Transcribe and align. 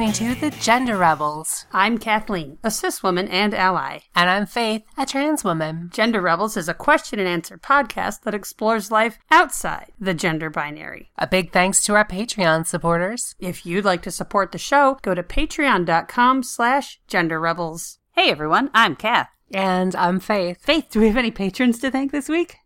listening 0.00 0.34
to 0.34 0.40
The 0.40 0.56
Gender 0.62 0.96
Rebels. 0.96 1.66
I'm 1.72 1.98
Kathleen, 1.98 2.56
a 2.64 2.70
cis 2.70 3.02
woman 3.02 3.28
and 3.28 3.52
ally. 3.52 3.98
And 4.14 4.30
I'm 4.30 4.46
Faith, 4.46 4.82
a 4.96 5.04
trans 5.04 5.44
woman. 5.44 5.90
Gender 5.92 6.22
Rebels 6.22 6.56
is 6.56 6.70
a 6.70 6.74
question 6.74 7.18
and 7.18 7.28
answer 7.28 7.58
podcast 7.58 8.22
that 8.22 8.32
explores 8.32 8.90
life 8.90 9.18
outside 9.30 9.92
the 10.00 10.14
gender 10.14 10.48
binary. 10.48 11.10
A 11.18 11.26
big 11.26 11.52
thanks 11.52 11.84
to 11.84 11.94
our 11.94 12.06
Patreon 12.06 12.66
supporters. 12.66 13.34
If 13.40 13.66
you'd 13.66 13.84
like 13.84 14.00
to 14.02 14.10
support 14.10 14.52
the 14.52 14.58
show, 14.58 14.98
go 15.02 15.14
to 15.14 15.22
patreon.com 15.22 16.44
slash 16.44 16.98
genderrebels. 17.06 17.98
Hey 18.12 18.30
everyone, 18.30 18.70
I'm 18.72 18.96
Kath. 18.96 19.28
And 19.52 19.94
I'm 19.96 20.18
Faith. 20.18 20.62
Faith, 20.62 20.86
do 20.90 21.00
we 21.00 21.08
have 21.08 21.18
any 21.18 21.30
patrons 21.30 21.78
to 21.80 21.90
thank 21.90 22.10
this 22.10 22.28
week? 22.28 22.59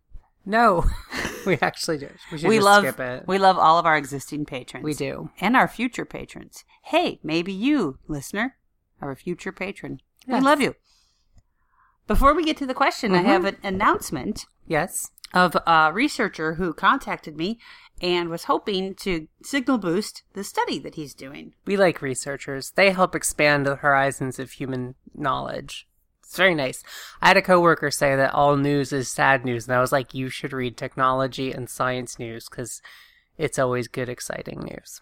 No, 0.46 0.84
we 1.46 1.58
actually 1.62 1.98
do. 1.98 2.08
We, 2.30 2.38
should 2.38 2.48
we 2.48 2.56
just 2.56 2.64
love 2.64 2.84
skip 2.84 3.00
it. 3.00 3.24
we 3.26 3.38
love 3.38 3.58
all 3.58 3.78
of 3.78 3.86
our 3.86 3.96
existing 3.96 4.44
patrons. 4.44 4.84
We 4.84 4.94
do. 4.94 5.30
and 5.40 5.56
our 5.56 5.68
future 5.68 6.04
patrons. 6.04 6.64
Hey, 6.82 7.18
maybe 7.22 7.52
you, 7.52 7.98
listener, 8.08 8.56
are 9.00 9.10
a 9.10 9.16
future 9.16 9.52
patron. 9.52 10.00
Yes. 10.26 10.40
We 10.40 10.44
love 10.44 10.60
you. 10.60 10.74
Before 12.06 12.34
we 12.34 12.44
get 12.44 12.56
to 12.58 12.66
the 12.66 12.74
question, 12.74 13.12
Mhm. 13.12 13.18
I 13.18 13.22
have 13.22 13.44
an 13.46 13.56
announcement 13.62 14.44
Yes. 14.66 15.10
of 15.32 15.56
a 15.66 15.90
researcher 15.92 16.54
who 16.54 16.72
contacted 16.74 17.36
me 17.36 17.58
and 18.02 18.28
was 18.28 18.44
hoping 18.44 18.94
to 18.96 19.28
signal 19.42 19.78
boost 19.78 20.22
the 20.34 20.44
study 20.44 20.78
that 20.80 20.96
he's 20.96 21.14
doing. 21.14 21.54
We 21.64 21.76
like 21.76 22.02
researchers. 22.02 22.72
They 22.72 22.90
help 22.90 23.14
expand 23.14 23.64
the 23.64 23.76
horizons 23.76 24.38
of 24.38 24.52
human 24.52 24.94
knowledge. 25.14 25.88
It's 26.26 26.36
very 26.36 26.54
nice. 26.54 26.82
I 27.22 27.28
had 27.28 27.36
a 27.36 27.42
coworker 27.42 27.90
say 27.90 28.16
that 28.16 28.34
all 28.34 28.56
news 28.56 28.92
is 28.92 29.10
sad 29.10 29.44
news, 29.44 29.66
and 29.66 29.76
I 29.76 29.80
was 29.80 29.92
like, 29.92 30.14
you 30.14 30.28
should 30.28 30.52
read 30.52 30.76
technology 30.76 31.52
and 31.52 31.68
science 31.68 32.18
news 32.18 32.48
because 32.48 32.82
it's 33.38 33.58
always 33.58 33.88
good, 33.88 34.08
exciting 34.08 34.60
news. 34.60 35.00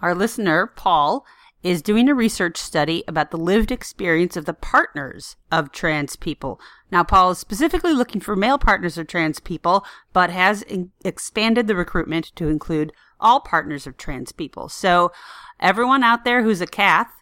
Our 0.00 0.14
listener, 0.14 0.66
Paul, 0.66 1.26
is 1.62 1.82
doing 1.82 2.08
a 2.08 2.14
research 2.14 2.56
study 2.56 3.04
about 3.06 3.30
the 3.30 3.36
lived 3.36 3.70
experience 3.70 4.36
of 4.36 4.46
the 4.46 4.54
partners 4.54 5.36
of 5.52 5.72
trans 5.72 6.16
people. 6.16 6.58
Now, 6.90 7.04
Paul 7.04 7.32
is 7.32 7.38
specifically 7.38 7.92
looking 7.92 8.20
for 8.20 8.34
male 8.34 8.56
partners 8.56 8.96
of 8.96 9.06
trans 9.06 9.40
people, 9.40 9.84
but 10.12 10.30
has 10.30 10.62
in- 10.62 10.92
expanded 11.04 11.66
the 11.66 11.76
recruitment 11.76 12.34
to 12.36 12.48
include 12.48 12.92
all 13.20 13.40
partners 13.40 13.86
of 13.86 13.98
trans 13.98 14.32
people. 14.32 14.70
So, 14.70 15.12
everyone 15.58 16.02
out 16.02 16.24
there 16.24 16.42
who's 16.42 16.62
a 16.62 16.66
Kath, 16.66 17.12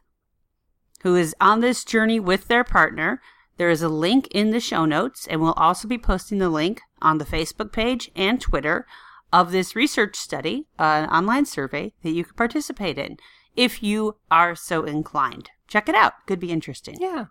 who 1.01 1.17
is 1.17 1.35
on 1.41 1.61
this 1.61 1.85
journey 1.85 2.21
with 2.21 2.49
their 2.49 2.65
partner, 2.65 3.21
there 3.57 3.71
is 3.71 3.83
a 3.83 3.89
link 3.89 4.29
in 4.29 4.51
the 4.51 4.61
show 4.61 4.85
notes, 4.85 5.27
and 5.27 5.41
we'll 5.41 5.53
also 5.53 5.89
be 5.89 5.99
posting 5.99 6.39
the 6.39 6.49
link 6.49 6.81
on 7.03 7.19
the 7.19 7.25
Facebook 7.25 7.73
page 7.73 8.11
and 8.15 8.41
Twitter 8.41 8.87
of 9.33 9.53
this 9.53 9.77
research 9.77 10.17
study, 10.17 10.67
uh, 10.79 10.83
an 10.83 11.09
online 11.11 11.45
survey 11.45 11.93
that 12.03 12.11
you 12.11 12.25
can 12.25 12.35
participate 12.35 12.99
in 12.99 13.17
if 13.57 13.83
you 13.83 14.17
are 14.31 14.55
so 14.55 14.85
inclined. 14.85 15.51
Check 15.67 15.89
it 15.89 15.95
out. 15.95 16.15
Could 16.27 16.41
be 16.41 16.53
interesting. 16.53 16.97
Yeah. 17.01 17.27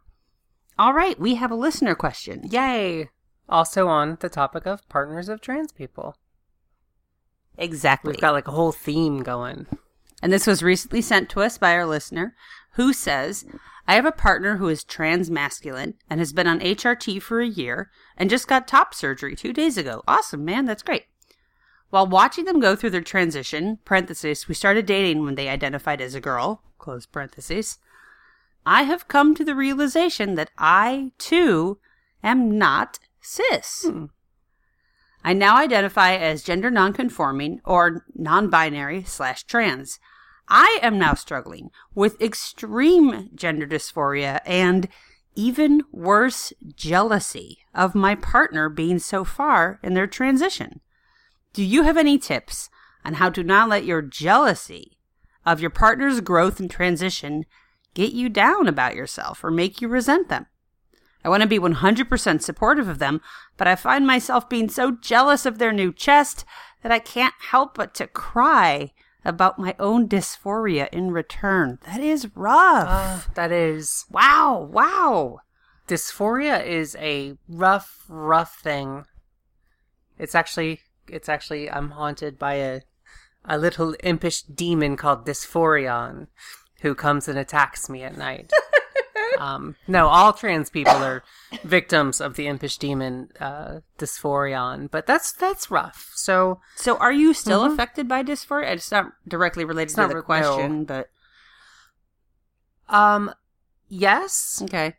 All 0.78 0.94
right, 0.94 1.20
we 1.20 1.36
have 1.36 1.50
a 1.50 1.56
listener 1.56 1.96
question. 1.96 2.44
Yay! 2.52 3.10
Also 3.50 3.88
on 3.88 4.18
the 4.20 4.30
topic 4.30 4.68
of 4.68 4.88
partners 4.90 5.30
of 5.30 5.42
trans 5.42 5.72
people. 5.72 6.16
Exactly. 7.58 8.12
We've 8.12 8.22
got 8.22 8.34
like 8.34 8.48
a 8.48 8.52
whole 8.52 8.72
theme 8.72 9.24
going. 9.24 9.66
And 10.22 10.34
this 10.34 10.48
was 10.48 10.64
recently 10.64 11.02
sent 11.02 11.30
to 11.30 11.42
us 11.42 11.58
by 11.58 11.74
our 11.74 11.86
listener 11.86 12.36
who 12.72 12.94
says, 12.94 13.46
I 13.88 13.96
have 13.96 14.06
a 14.06 14.12
partner 14.12 14.58
who 14.58 14.68
is 14.68 14.84
trans 14.84 15.32
masculine 15.32 15.96
and 16.10 16.20
has 16.20 16.34
been 16.34 16.48
on 16.48 16.60
HRT 16.60 17.22
for 17.22 17.40
a 17.40 17.48
year 17.48 17.90
and 18.18 18.30
just 18.30 18.48
got 18.48 18.68
top 18.68 18.94
surgery 18.94 19.36
two 19.36 19.54
days 19.54 19.78
ago. 19.78 20.04
Awesome, 20.08 20.44
man. 20.44 20.66
That's 20.66 20.84
great. 20.84 21.06
While 21.90 22.08
watching 22.08 22.46
them 22.46 22.60
go 22.60 22.76
through 22.76 22.90
their 22.90 23.02
transition, 23.02 23.80
we 23.90 24.54
started 24.54 24.86
dating 24.86 25.24
when 25.24 25.36
they 25.36 25.48
identified 25.48 26.02
as 26.02 26.16
a 26.16 26.22
girl, 26.22 26.62
close 26.78 27.08
I 28.66 28.84
have 28.84 29.08
come 29.08 29.34
to 29.36 29.46
the 29.46 29.56
realization 29.56 30.36
that 30.36 30.52
I, 30.58 31.14
too, 31.18 31.80
am 32.22 32.58
not 32.58 33.00
cis. 33.22 33.86
Hmm. 33.88 34.06
I 35.28 35.34
now 35.34 35.58
identify 35.58 36.16
as 36.16 36.42
gender 36.42 36.72
nonconforming 36.72 37.60
or 37.66 38.06
non 38.16 38.50
binary 38.50 39.04
slash 39.04 39.44
trans. 39.44 40.00
I 40.48 40.80
am 40.82 40.98
now 40.98 41.16
struggling 41.16 41.70
with 41.94 42.22
extreme 42.22 43.32
gender 43.36 43.68
dysphoria 43.68 44.40
and 44.46 44.88
even 45.36 45.82
worse, 45.92 46.54
jealousy 46.74 47.58
of 47.76 47.94
my 47.94 48.16
partner 48.16 48.70
being 48.70 49.00
so 49.00 49.26
far 49.26 49.82
in 49.84 49.96
their 49.96 50.08
transition. 50.08 50.80
Do 51.52 51.62
you 51.62 51.84
have 51.84 51.98
any 51.98 52.18
tips 52.18 52.70
on 53.04 53.16
how 53.16 53.30
to 53.32 53.44
not 53.44 53.68
let 53.68 53.84
your 53.84 54.02
jealousy 54.02 54.98
of 55.46 55.60
your 55.60 55.72
partner's 55.72 56.22
growth 56.22 56.62
and 56.62 56.72
transition 56.72 57.44
get 57.94 58.14
you 58.14 58.30
down 58.30 58.66
about 58.66 58.96
yourself 58.96 59.44
or 59.44 59.52
make 59.52 59.82
you 59.82 59.90
resent 59.90 60.30
them? 60.30 60.46
I 61.28 61.30
want 61.30 61.44
to 61.44 61.50
be 61.50 61.60
100% 61.60 62.42
supportive 62.42 62.88
of 62.88 63.00
them, 63.00 63.20
but 63.58 63.68
I 63.68 63.76
find 63.76 64.08
myself 64.08 64.48
being 64.48 64.70
so 64.70 64.92
jealous 64.92 65.46
of 65.46 65.58
their 65.58 65.74
new 65.74 65.92
chest 65.92 66.46
that 66.84 66.92
I 66.94 67.00
can't 67.00 67.34
help 67.50 67.76
but 67.76 67.94
to 67.96 68.08
cry 68.08 68.94
about 69.26 69.60
my 69.60 69.76
own 69.78 70.08
dysphoria 70.08 70.88
in 70.94 71.12
return. 71.12 71.80
That 71.86 72.00
is 72.00 72.30
rough. 72.34 72.88
Ah, 72.88 73.26
that 73.34 73.52
is. 73.52 74.06
wow, 74.10 74.70
wow. 74.72 75.40
Dysphoria 75.86 76.66
is 76.66 76.96
a 76.98 77.34
rough, 77.50 78.06
rough 78.08 78.60
thing. 78.60 79.04
It's 80.18 80.34
actually, 80.34 80.80
it's 81.10 81.28
actually, 81.28 81.70
I'm 81.70 81.92
haunted 81.92 82.40
by 82.40 82.54
a, 82.54 82.82
a 83.44 83.58
little 83.58 83.98
impish 84.02 84.44
demon 84.44 84.96
called 84.96 85.26
Dysphorion 85.26 86.28
who 86.84 86.96
comes 86.96 87.28
and 87.28 87.38
attacks 87.38 87.90
me 87.90 88.04
at 88.04 88.18
night. 88.18 88.54
um, 89.40 89.76
no, 89.88 90.08
all 90.08 90.34
trans 90.34 90.70
people 90.70 90.94
are 90.94 91.24
victims 91.64 92.20
of 92.22 92.36
the 92.36 92.48
impish 92.48 92.78
demon, 92.78 93.30
uh, 93.40 93.80
Dysphorion, 93.98 94.90
but 94.92 95.06
that's, 95.06 95.32
that's 95.32 95.70
rough. 95.72 96.12
So, 96.16 96.60
So 96.76 96.98
are 96.98 97.12
you 97.12 97.34
still 97.34 97.64
affected 97.64 98.08
by 98.08 98.24
dysphoria? 98.24 98.72
It's 98.72 98.92
not 98.92 99.12
directly 99.28 99.66
related 99.66 99.96
to 99.96 100.08
the 100.08 100.16
re- 100.18 100.22
question, 100.22 100.86
but 100.86 101.10
um, 102.90 103.34
yes, 103.90 104.62
okay. 104.64 104.94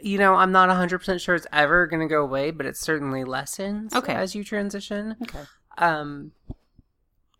you 0.00 0.18
know, 0.18 0.34
I'm 0.34 0.52
not 0.52 0.68
100% 0.68 1.20
sure 1.20 1.34
it's 1.34 1.46
ever 1.52 1.86
going 1.86 2.00
to 2.00 2.12
go 2.12 2.22
away, 2.22 2.50
but 2.50 2.66
it 2.66 2.76
certainly 2.76 3.24
lessens 3.24 3.94
Okay. 3.94 4.14
as 4.14 4.34
you 4.34 4.44
transition. 4.44 5.16
Okay. 5.22 5.42
Um, 5.76 6.32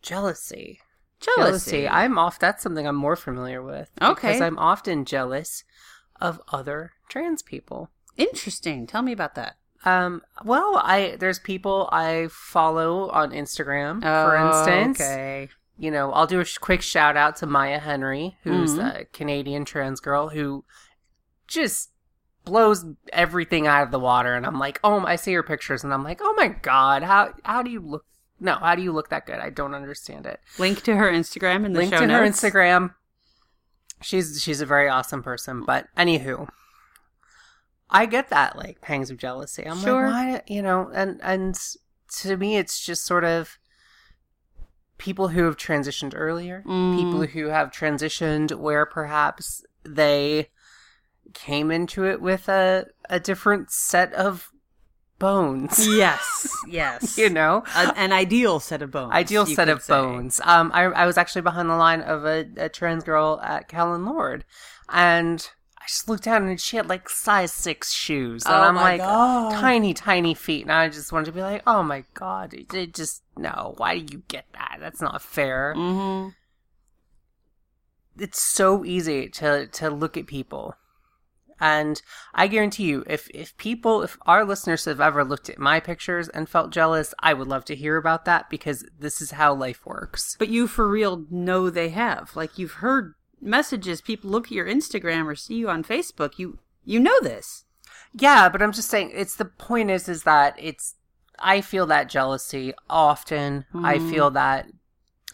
jealousy. 0.03 0.81
Jealousy. 1.21 1.89
I'm 1.89 2.19
off. 2.19 2.39
That's 2.39 2.63
something 2.63 2.87
I'm 2.87 2.97
more 2.97 3.17
familiar 3.17 3.63
with. 3.63 3.91
Because 3.95 4.13
Okay. 4.19 4.41
I'm 4.45 4.59
often 4.59 5.05
jealous 5.05 5.65
of 6.21 6.41
other 6.53 6.93
trans 7.09 7.43
people. 7.43 7.91
Interesting. 8.17 8.87
Tell 8.87 9.03
me 9.03 9.13
about 9.13 9.35
that. 9.37 9.57
Um, 9.85 10.23
well, 10.45 10.81
I 10.85 11.17
there's 11.21 11.39
people 11.39 11.89
I 11.93 12.29
follow 12.31 13.09
on 13.11 13.31
Instagram, 13.31 14.03
for 14.03 14.37
instance. 14.37 15.01
Oh, 15.01 15.05
Okay. 15.05 15.49
You 15.81 15.93
know, 15.93 16.11
I'll 16.13 16.27
do 16.27 16.41
a 16.41 16.45
sh- 16.45 16.59
quick 16.59 16.83
shout 16.83 17.17
out 17.17 17.37
to 17.37 17.47
Maya 17.47 17.79
Henry, 17.79 18.37
who's 18.43 18.75
Mhm. 18.75 19.01
a 19.03 19.05
Canadian 19.05 19.65
trans 19.65 20.01
girl 20.01 20.31
who 20.31 20.65
just 21.47 21.91
blows 22.45 22.85
everything 23.13 23.67
out 23.69 23.85
of 23.85 23.93
the 23.93 24.01
water. 24.01 24.35
And 24.35 24.45
I'm 24.45 24.59
like, 24.59 24.81
oh, 24.83 25.05
I 25.07 25.15
see 25.15 25.33
her 25.35 25.43
pictures, 25.45 25.85
and 25.85 25.93
I'm 25.95 26.03
like, 26.03 26.19
oh 26.23 26.35
my 26.37 26.49
god, 26.49 27.05
how 27.05 27.35
how 27.45 27.63
do 27.63 27.71
you 27.71 27.81
look? 27.81 28.05
No, 28.41 28.55
how 28.55 28.75
do 28.75 28.83
you 28.83 28.93
look 28.93 29.09
that 29.11 29.27
good? 29.27 29.39
I 29.41 29.51
don't 29.51 29.75
understand 29.75 30.27
it. 30.27 30.41
Link 30.59 30.83
to 30.85 30.97
her 30.97 31.11
Instagram 31.11 31.65
in 31.65 31.73
the 31.73 31.81
Linked 31.81 31.97
show 31.97 32.03
in 32.03 32.11
her. 32.11 32.23
Instagram. 32.23 32.95
She's 34.01 34.41
she's 34.43 34.61
a 34.61 34.67
very 34.67 34.89
awesome 34.89 35.23
person, 35.25 35.65
but 35.65 35.89
anywho, 35.97 36.49
I 37.91 38.07
get 38.07 38.29
that 38.29 38.57
like 38.57 38.81
pangs 38.81 39.11
of 39.11 39.17
jealousy. 39.19 39.65
I'm 39.67 39.79
Sure. 39.79 40.09
like, 40.09 40.13
why, 40.13 40.43
you 40.47 40.63
know, 40.63 40.91
and 40.95 41.21
and 41.23 41.59
to 42.21 42.37
me, 42.37 42.57
it's 42.57 42.81
just 42.81 43.05
sort 43.05 43.25
of 43.25 43.59
people 44.99 45.29
who 45.29 45.45
have 45.45 45.57
transitioned 45.57 46.13
earlier, 46.15 46.63
Mm. 46.67 46.97
people 46.97 47.23
who 47.27 47.47
have 47.49 47.71
transitioned 47.71 48.55
where 48.59 48.87
perhaps 48.87 49.65
they 49.85 50.51
came 51.35 51.71
into 51.71 52.05
it 52.07 52.21
with 52.21 52.49
a 52.49 52.87
a 53.11 53.19
different 53.21 53.71
set 53.71 54.13
of 54.13 54.51
bones. 55.19 55.87
Yes. 55.97 56.55
Yes. 56.67 57.19
you 57.23 57.31
know, 57.31 57.65
A- 57.77 57.93
an 57.97 58.13
ideal 58.13 58.61
set 58.61 58.83
of 58.83 58.91
bones. 58.91 59.13
ideal 59.13 59.47
set 59.47 59.69
of 59.69 59.83
say. 59.83 59.93
bones. 59.95 60.41
Um, 60.45 60.71
I, 60.75 60.85
I 60.85 61.07
was 61.07 61.17
actually 61.19 61.43
behind 61.43 61.69
the 61.71 61.77
line 61.77 62.01
of 62.03 62.25
a, 62.25 62.47
a 62.57 62.69
trans 62.69 63.05
girl 63.05 63.41
at 63.43 63.69
Callen-Lorde, 63.69 64.45
and 64.89 65.51
I 65.79 65.85
just 65.89 66.09
looked 66.09 66.25
down 66.25 66.47
and 66.49 66.61
she 66.61 66.77
had 66.77 66.89
like 66.89 67.09
size 67.09 67.53
six 67.53 67.93
shoes, 67.93 68.45
and 68.47 68.55
Oh 68.55 68.59
I'm 68.61 68.75
my 68.75 68.83
like 68.83 69.01
God. 69.01 69.53
tiny, 69.53 69.95
tiny 69.95 70.35
feet, 70.35 70.63
and 70.63 70.73
I 70.73 70.89
just 70.89 71.13
wanted 71.13 71.27
to 71.27 71.33
be 71.33 71.41
like, 71.41 71.63
oh 71.67 71.83
my 71.83 72.05
god, 72.15 72.55
it, 72.55 72.73
it 72.75 72.95
just 72.95 73.23
no, 73.37 73.75
why 73.79 73.99
do 73.99 74.13
you 74.17 74.23
get 74.29 74.45
that? 74.53 74.79
That's 74.81 75.01
not 75.01 75.23
fair. 75.23 75.75
Mm-hmm. 75.77 76.29
It's 78.21 78.43
so 78.43 78.85
easy 78.85 79.29
to 79.31 79.67
to 79.69 79.91
look 79.91 80.17
at 80.17 80.27
people 80.27 80.75
And 81.61 82.01
I 82.35 82.47
guarantee 82.47 82.85
you, 82.85 83.05
if 83.07 83.29
if 83.35 83.57
people, 83.57 84.03
if 84.03 84.17
our 84.27 84.45
listeners 84.45 84.85
have 84.85 85.01
ever 85.01 85.25
looked 85.25 85.49
at 85.49 85.59
my 85.59 85.81
pictures 85.81 86.29
and 86.29 86.49
felt 86.49 86.71
jealous, 86.71 87.15
I 87.19 87.35
would 87.35 87.49
love 87.49 87.65
to 87.67 87.77
hear 87.77 87.97
about 87.97 88.25
that 88.27 88.49
because 88.49 88.85
this 88.99 89.21
is 89.21 89.33
how 89.33 89.55
life 89.55 89.85
works. 89.85 90.37
But 90.39 90.49
you 90.49 90.67
for 90.67 90.89
real 90.89 91.25
know 91.31 91.71
they 91.71 91.91
have. 91.91 92.37
Like 92.37 92.59
you've 92.59 92.75
heard 92.75 93.15
messages, 93.41 94.01
people 94.01 94.31
look 94.31 94.47
at 94.47 94.53
your 94.53 94.67
Instagram 94.67 95.27
or 95.27 95.35
see 95.35 95.55
you 95.55 95.69
on 95.69 95.85
Facebook. 95.85 96.39
You 96.39 96.59
you 96.85 97.01
know 97.01 97.21
this. 97.21 97.65
Yeah, 98.15 98.49
but 98.49 98.63
I'm 98.63 98.73
just 98.73 98.89
saying 98.89 99.13
it's 99.15 99.37
the 99.37 99.45
point 99.45 99.91
is 99.91 100.09
is 100.09 100.23
that 100.25 100.55
it's 100.59 100.95
I 101.39 101.61
feel 101.61 101.87
that 101.87 102.09
jealousy 102.09 102.73
often. 102.89 103.65
I 103.75 103.99
mm. 103.99 104.11
feel 104.11 104.31
that 104.31 104.67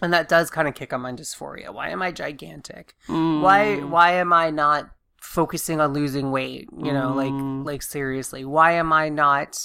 and 0.03 0.13
that 0.13 0.29
does 0.29 0.51
kind 0.51 0.69
of 0.69 0.75
kick 0.75 0.93
on 0.93 1.01
my 1.01 1.13
dysphoria. 1.13 1.73
Why 1.73 1.91
am 1.91 2.03
I 2.03 2.13
gigantic? 2.13 2.95
Mm. 3.09 3.41
Why 3.41 3.77
why 3.79 4.13
am 4.13 4.33
I 4.33 4.51
not 4.51 4.91
focusing 5.25 5.81
on 5.81 5.93
losing 5.93 6.31
weight? 6.31 6.69
You 6.77 6.93
know, 6.93 7.13
like 7.15 7.33
mm. 7.33 7.65
like 7.65 7.83
seriously. 7.83 8.45
Why 8.45 8.73
am 8.73 8.93
I 8.93 9.09
not 9.09 9.59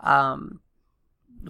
um 0.00 0.60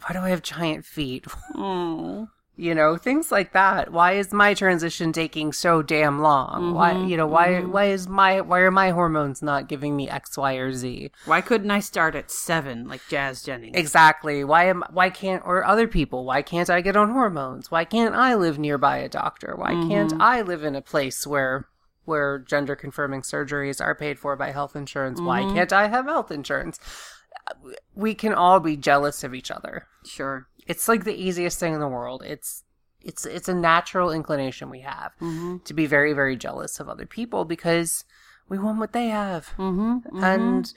why 0.02 0.12
do 0.12 0.18
I 0.20 0.30
have 0.30 0.42
giant 0.42 0.84
feet? 0.84 1.26
Oh. 1.54 2.28
you 2.58 2.74
know, 2.74 2.96
things 2.96 3.30
like 3.30 3.52
that. 3.52 3.92
Why 3.92 4.12
is 4.12 4.32
my 4.32 4.54
transition 4.54 5.12
taking 5.12 5.52
so 5.52 5.82
damn 5.82 6.20
long? 6.20 6.74
Why 6.74 6.94
mm-hmm, 6.94 7.08
you 7.08 7.16
know, 7.16 7.26
why 7.26 7.48
mm-hmm. 7.48 7.70
why 7.70 7.84
is 7.86 8.08
my 8.08 8.40
why 8.40 8.60
are 8.60 8.70
my 8.70 8.90
hormones 8.90 9.42
not 9.42 9.68
giving 9.68 9.94
me 9.94 10.08
X, 10.08 10.38
Y, 10.38 10.54
or 10.54 10.72
Z? 10.72 11.10
Why 11.26 11.42
couldn't 11.42 11.70
I 11.70 11.80
start 11.80 12.14
at 12.14 12.30
seven 12.30 12.88
like 12.88 13.02
Jazz 13.08 13.42
Jennings? 13.42 13.76
Exactly. 13.76 14.42
Why 14.42 14.64
am 14.64 14.82
why 14.90 15.10
can't 15.10 15.42
or 15.44 15.64
other 15.64 15.86
people? 15.86 16.24
Why 16.24 16.40
can't 16.40 16.70
I 16.70 16.80
get 16.80 16.96
on 16.96 17.10
hormones? 17.10 17.70
Why 17.70 17.84
can't 17.84 18.14
I 18.14 18.34
live 18.34 18.58
nearby 18.58 18.98
a 18.98 19.08
doctor? 19.08 19.54
Why 19.56 19.72
can't 19.72 20.12
mm-hmm. 20.12 20.22
I 20.22 20.40
live 20.40 20.64
in 20.64 20.74
a 20.74 20.82
place 20.82 21.26
where 21.26 21.68
where 22.06 22.38
gender 22.38 22.74
confirming 22.74 23.22
surgeries 23.22 23.84
are 23.84 23.94
paid 23.94 24.18
for 24.18 24.36
by 24.36 24.50
health 24.50 24.74
insurance? 24.76 25.20
Why 25.20 25.42
mm-hmm. 25.42 25.54
can't 25.54 25.72
I 25.72 25.88
have 25.88 26.06
health 26.06 26.30
insurance? 26.30 26.78
We 27.94 28.14
can 28.14 28.32
all 28.32 28.60
be 28.60 28.76
jealous 28.76 29.22
of 29.22 29.34
each 29.34 29.50
other. 29.50 29.86
Sure. 30.04 30.48
It's 30.66 30.88
like 30.88 31.04
the 31.04 31.14
easiest 31.14 31.58
thing 31.58 31.74
in 31.74 31.80
the 31.80 31.88
world. 31.88 32.22
It's 32.24 32.64
it's 33.02 33.24
it's 33.24 33.48
a 33.48 33.54
natural 33.54 34.10
inclination 34.10 34.68
we 34.68 34.80
have 34.80 35.12
mm-hmm. 35.20 35.58
to 35.64 35.74
be 35.74 35.86
very 35.86 36.12
very 36.12 36.36
jealous 36.36 36.80
of 36.80 36.88
other 36.88 37.06
people 37.06 37.44
because 37.44 38.04
we 38.48 38.58
want 38.58 38.78
what 38.78 38.92
they 38.92 39.08
have. 39.08 39.48
Mm-hmm. 39.56 39.98
mm-hmm. 39.98 40.24
And 40.24 40.72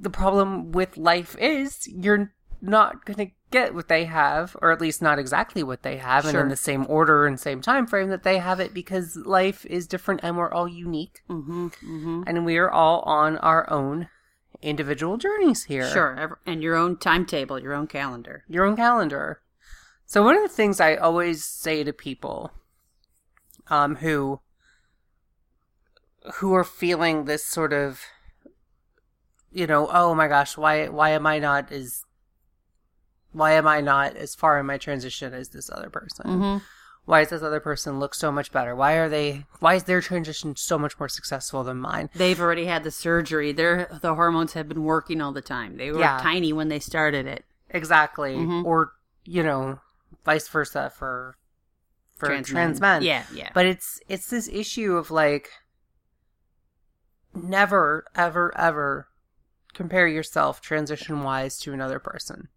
the 0.00 0.10
problem 0.10 0.70
with 0.72 0.96
life 0.96 1.36
is 1.40 1.88
you're 1.88 2.32
not 2.60 3.04
going 3.04 3.18
to 3.28 3.32
get 3.50 3.74
what 3.74 3.88
they 3.88 4.04
have, 4.04 4.56
or 4.60 4.70
at 4.72 4.80
least 4.80 5.00
not 5.00 5.18
exactly 5.18 5.62
what 5.62 5.82
they 5.82 5.96
have, 5.96 6.24
and 6.26 6.36
in 6.36 6.48
the 6.48 6.56
same 6.56 6.84
order 6.88 7.26
and 7.26 7.38
same 7.40 7.60
time 7.62 7.86
frame 7.86 8.10
that 8.10 8.22
they 8.22 8.38
have 8.38 8.60
it, 8.60 8.74
because 8.74 9.16
life 9.16 9.64
is 9.66 9.86
different 9.86 10.20
and 10.22 10.36
we're 10.36 10.52
all 10.52 10.68
unique, 10.68 11.22
Mm-hmm. 11.30 11.66
Mm-hmm. 11.68 12.22
and 12.26 12.44
we 12.44 12.58
are 12.58 12.70
all 12.70 13.00
on 13.02 13.38
our 13.38 13.68
own 13.70 14.08
individual 14.60 15.16
journeys 15.16 15.64
here. 15.64 15.88
Sure. 15.88 16.38
And 16.44 16.62
your 16.62 16.74
own 16.74 16.96
timetable, 16.98 17.58
your 17.60 17.74
own 17.74 17.86
calendar. 17.86 18.44
your 18.48 18.64
own 18.64 18.76
calendar. 18.76 19.40
So 20.04 20.22
one 20.24 20.36
of 20.36 20.42
the 20.42 20.48
things 20.48 20.80
I 20.80 20.96
always 20.96 21.44
say 21.44 21.84
to 21.84 21.92
people 21.92 22.50
um 23.68 23.96
who 23.96 24.40
who 26.36 26.54
are 26.54 26.64
feeling 26.64 27.24
this 27.24 27.44
sort 27.44 27.72
of 27.72 28.00
you 29.50 29.66
know, 29.66 29.88
oh 29.90 30.14
my 30.14 30.28
gosh, 30.28 30.56
why 30.56 30.88
why 30.88 31.10
am 31.10 31.26
I 31.26 31.38
not 31.38 31.70
as 31.72 32.04
why 33.32 33.52
am 33.52 33.66
I 33.66 33.80
not 33.80 34.16
as 34.16 34.34
far 34.34 34.58
in 34.58 34.66
my 34.66 34.78
transition 34.78 35.34
as 35.34 35.50
this 35.50 35.70
other 35.70 35.90
person? 35.90 36.26
Mm-hmm. 36.26 36.64
Why 37.04 37.20
does 37.20 37.30
this 37.30 37.42
other 37.42 37.60
person 37.60 37.98
look 37.98 38.14
so 38.14 38.30
much 38.30 38.52
better? 38.52 38.76
Why 38.76 38.94
are 38.94 39.08
they 39.08 39.46
why 39.60 39.74
is 39.74 39.84
their 39.84 40.02
transition 40.02 40.56
so 40.56 40.78
much 40.78 40.98
more 41.00 41.08
successful 41.08 41.64
than 41.64 41.78
mine? 41.78 42.10
They've 42.14 42.38
already 42.40 42.66
had 42.66 42.84
the 42.84 42.90
surgery. 42.90 43.52
Their 43.52 43.88
the 44.02 44.14
hormones 44.14 44.52
have 44.52 44.68
been 44.68 44.84
working 44.84 45.20
all 45.22 45.32
the 45.32 45.40
time. 45.40 45.78
They 45.78 45.90
were 45.90 46.00
Yeah. 46.00 46.18
tiny 46.20 46.52
when 46.52 46.68
they 46.68 46.80
started 46.80 47.26
it. 47.26 47.46
Exactly. 47.70 48.36
Mhm. 48.36 48.64
Or, 48.64 48.92
you 49.24 49.42
know, 49.42 49.80
vice 50.24 50.48
versa 50.48 50.90
for 50.94 51.36
for 52.16 52.26
Trans 52.26 52.48
trans, 52.48 52.80
men. 52.80 53.00
men. 53.00 53.02
Yeah, 53.02 53.24
yeah. 53.32 53.50
But 53.54 53.64
it's 53.66 54.00
it's 54.08 54.28
this 54.28 54.48
issue 54.48 54.96
of 54.96 55.10
like 55.10 55.50
never 57.34 58.04
ever 58.14 58.56
ever 58.58 59.08
compare 59.74 60.08
yourself 60.08 60.60
transition 60.60 61.22
wise 61.22 61.58
to 61.60 61.72
another 61.72 61.98
person. 61.98 62.48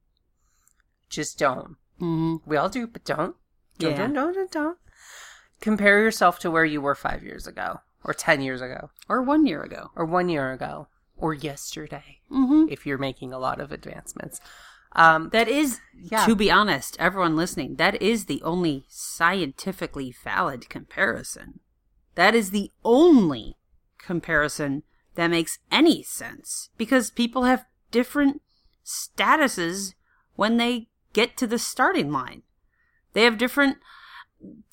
Just 1.12 1.38
don't. 1.38 1.76
Mm-hmm. 2.00 2.38
We 2.50 2.58
all 2.58 2.70
do, 2.70 2.88
but 2.88 3.04
don't. 3.06 3.36
Don't, 3.78 3.92
Yeah. 3.92 3.98
don't, 3.98 4.14
don't, 4.14 4.34
don't, 4.34 4.52
don't. 4.52 4.78
Compare 5.60 6.00
yourself 6.00 6.40
to 6.40 6.50
where 6.50 6.66
you 6.66 6.82
were 6.82 6.96
five 6.96 7.22
years 7.24 7.46
ago, 7.46 7.82
or 8.04 8.14
ten 8.16 8.42
years 8.42 8.62
ago, 8.62 8.90
Or 9.08 9.22
one 9.22 9.46
year 9.46 9.62
ago. 9.62 9.92
or 9.96 10.06
one 10.06 10.28
year 10.30 10.52
ago, 10.52 10.88
or 11.18 11.34
yesterday, 11.36 12.20
Mm-hmm. 12.32 12.70
if 12.72 12.88
you're 12.88 12.98
making 12.98 13.32
a 13.34 13.38
lot 13.40 13.60
of 13.60 13.72
advancements. 13.72 14.40
Um, 14.94 15.30
That 15.30 15.48
is, 15.48 15.80
Yeah. 15.94 16.26
to 16.26 16.36
be 16.36 16.50
honest, 16.50 16.98
everyone 17.00 17.36
listening, 17.36 17.76
that 17.76 18.02
is 18.02 18.26
the 18.26 18.42
only 18.42 18.86
scientifically 18.90 20.12
valid 20.24 20.70
comparison. 20.70 21.60
That 22.16 22.34
is 22.36 22.50
the 22.52 22.72
only 22.84 23.58
comparison 23.98 24.84
that 25.16 25.28
makes 25.28 25.60
any 25.72 26.02
sense 26.04 26.70
because 26.78 27.12
people 27.12 27.44
have 27.44 27.66
different 27.92 28.42
statuses 28.84 29.94
when 30.36 30.58
they 30.58 30.88
get 31.14 31.38
to 31.38 31.48
the 31.48 31.60
starting 31.60 32.12
line. 32.12 32.44
They 33.14 33.24
have 33.24 33.38
different 33.38 33.78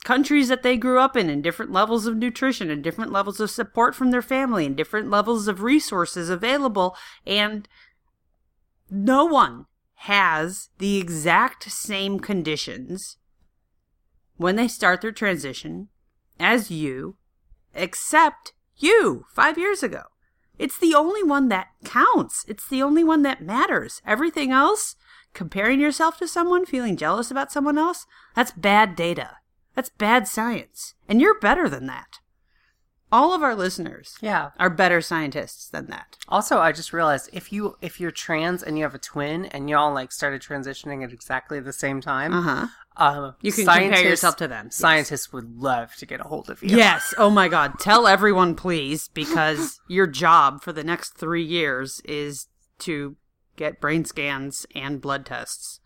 countries 0.04 0.48
that 0.48 0.62
they 0.62 0.76
grew 0.76 0.98
up 0.98 1.16
in 1.16 1.28
and 1.28 1.42
different 1.42 1.72
levels 1.72 2.06
of 2.06 2.16
nutrition 2.16 2.70
and 2.70 2.82
different 2.82 3.12
levels 3.12 3.40
of 3.40 3.50
support 3.50 3.94
from 3.94 4.10
their 4.10 4.22
family 4.22 4.64
and 4.64 4.76
different 4.76 5.10
levels 5.10 5.46
of 5.46 5.62
resources 5.62 6.30
available 6.30 6.96
and 7.26 7.68
no 8.90 9.24
one 9.24 9.66
has 9.94 10.70
the 10.78 10.96
exact 10.96 11.70
same 11.70 12.18
conditions 12.20 13.18
when 14.36 14.56
they 14.56 14.68
start 14.68 15.00
their 15.02 15.12
transition 15.12 15.88
as 16.38 16.70
you, 16.70 17.16
except 17.74 18.52
you 18.76 19.26
five 19.34 19.58
years 19.58 19.82
ago. 19.82 20.02
It's 20.58 20.78
the 20.78 20.94
only 20.94 21.22
one 21.22 21.48
that 21.48 21.68
counts. 21.84 22.44
It's 22.48 22.68
the 22.68 22.82
only 22.82 23.04
one 23.04 23.22
that 23.22 23.42
matters. 23.42 24.00
Everything 24.06 24.52
else, 24.52 24.96
comparing 25.34 25.80
yourself 25.80 26.18
to 26.18 26.28
someone, 26.28 26.66
feeling 26.66 26.96
jealous 26.96 27.30
about 27.30 27.52
someone 27.52 27.78
else, 27.78 28.06
that's 28.34 28.52
bad 28.52 28.96
data. 28.96 29.36
That's 29.74 29.90
bad 29.90 30.26
science. 30.26 30.94
And 31.08 31.20
you're 31.20 31.38
better 31.38 31.68
than 31.68 31.86
that. 31.86 32.18
All 33.10 33.32
of 33.32 33.42
our 33.42 33.54
listeners 33.54 34.16
yeah. 34.20 34.50
are 34.58 34.68
better 34.68 35.00
scientists 35.00 35.66
than 35.68 35.86
that. 35.86 36.18
Also, 36.28 36.58
I 36.58 36.72
just 36.72 36.92
realized 36.92 37.30
if 37.32 37.50
you 37.52 37.76
if 37.80 37.98
you're 38.00 38.10
trans 38.10 38.62
and 38.62 38.76
you 38.76 38.84
have 38.84 38.94
a 38.94 38.98
twin 38.98 39.46
and 39.46 39.70
y'all 39.70 39.94
like 39.94 40.12
started 40.12 40.42
transitioning 40.42 41.02
at 41.02 41.12
exactly 41.12 41.58
the 41.58 41.72
same 41.72 42.02
time, 42.02 42.34
Uh 42.34 42.42
huh. 42.42 42.66
um, 42.98 43.34
You 43.40 43.50
can 43.50 43.64
compare 43.64 44.02
yourself 44.04 44.36
to 44.36 44.48
them. 44.48 44.66
Yes. 44.66 44.76
Scientists 44.76 45.32
would 45.32 45.56
love 45.56 45.94
to 45.94 46.04
get 46.04 46.20
a 46.20 46.24
hold 46.24 46.50
of 46.50 46.62
you. 46.62 46.76
Yes. 46.76 47.14
Oh 47.16 47.30
my 47.30 47.48
God. 47.48 47.78
Tell 47.80 48.06
everyone, 48.06 48.54
please, 48.54 49.08
because 49.14 49.80
your 49.88 50.06
job 50.06 50.62
for 50.62 50.74
the 50.74 50.84
next 50.84 51.14
three 51.16 51.44
years 51.44 52.00
is 52.04 52.48
to 52.80 53.16
get 53.58 53.80
brain 53.80 54.04
scans 54.04 54.64
and 54.74 55.00
blood 55.00 55.26
tests, 55.26 55.80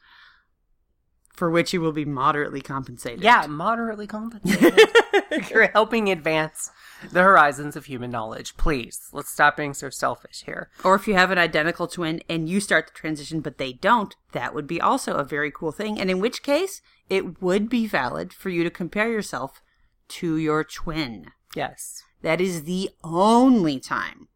for 1.35 1.51
which 1.51 1.73
you 1.73 1.81
will 1.81 1.93
be 1.93 2.05
moderately 2.05 2.61
compensated. 2.61 3.23
Yeah, 3.23 3.47
moderately 3.49 4.07
compensated. 4.07 4.79
You're 5.51 5.69
helping 5.69 6.11
advance 6.11 6.71
the 7.11 7.23
horizons 7.23 7.75
of 7.75 7.87
human 7.87 8.11
knowledge. 8.11 8.57
Please, 8.57 9.09
let's 9.13 9.33
stop 9.33 9.57
being 9.57 9.75
so 9.75 9.91
selfish 9.91 10.43
here. 10.45 10.71
Or 10.85 10.95
if 10.95 11.09
you 11.09 11.15
have 11.15 11.31
an 11.31 11.39
identical 11.39 11.89
twin 11.89 12.23
and 12.29 12.49
you 12.49 12.61
start 12.61 12.89
the 12.89 12.93
transition, 12.93 13.41
but 13.41 13.59
they 13.59 13.73
don't, 13.73 14.15
that 14.33 14.55
would 14.55 14.67
be 14.67 14.81
also 14.81 15.15
a 15.15 15.25
very 15.25 15.51
cool 15.51 15.73
thing. 15.73 15.99
And 15.99 16.11
in 16.11 16.21
which 16.21 16.43
case, 16.43 16.83
it 17.09 17.43
would 17.43 17.69
be 17.69 17.87
valid 17.87 18.33
for 18.33 18.51
you 18.51 18.63
to 18.63 18.71
compare 18.71 19.11
yourself 19.11 19.63
to 20.09 20.37
your 20.37 20.63
twin. 20.65 21.33
Yes. 21.57 22.03
That 22.21 22.41
is 22.41 22.65
the 22.65 22.91
only 23.03 23.81
time 23.81 24.29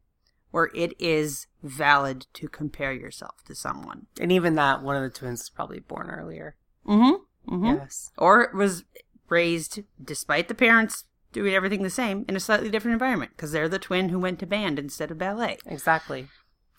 where 0.56 0.70
it 0.74 0.94
is 0.98 1.46
valid 1.62 2.26
to 2.32 2.48
compare 2.48 2.90
yourself 2.90 3.44
to 3.44 3.54
someone. 3.54 4.06
And 4.18 4.32
even 4.32 4.54
that, 4.54 4.82
one 4.82 4.96
of 4.96 5.02
the 5.02 5.10
twins 5.10 5.42
is 5.42 5.50
probably 5.50 5.80
born 5.80 6.08
earlier. 6.08 6.56
Mm-hmm. 6.88 7.54
mm-hmm. 7.54 7.76
Yes. 7.76 8.10
Or 8.16 8.50
was 8.54 8.84
raised, 9.28 9.80
despite 10.02 10.48
the 10.48 10.54
parents 10.54 11.04
doing 11.32 11.52
everything 11.54 11.82
the 11.82 11.90
same, 11.90 12.24
in 12.26 12.36
a 12.36 12.40
slightly 12.40 12.70
different 12.70 12.94
environment 12.94 13.32
because 13.36 13.52
they're 13.52 13.68
the 13.68 13.78
twin 13.78 14.08
who 14.08 14.18
went 14.18 14.38
to 14.38 14.46
band 14.46 14.78
instead 14.78 15.10
of 15.10 15.18
ballet. 15.18 15.58
Exactly. 15.66 16.28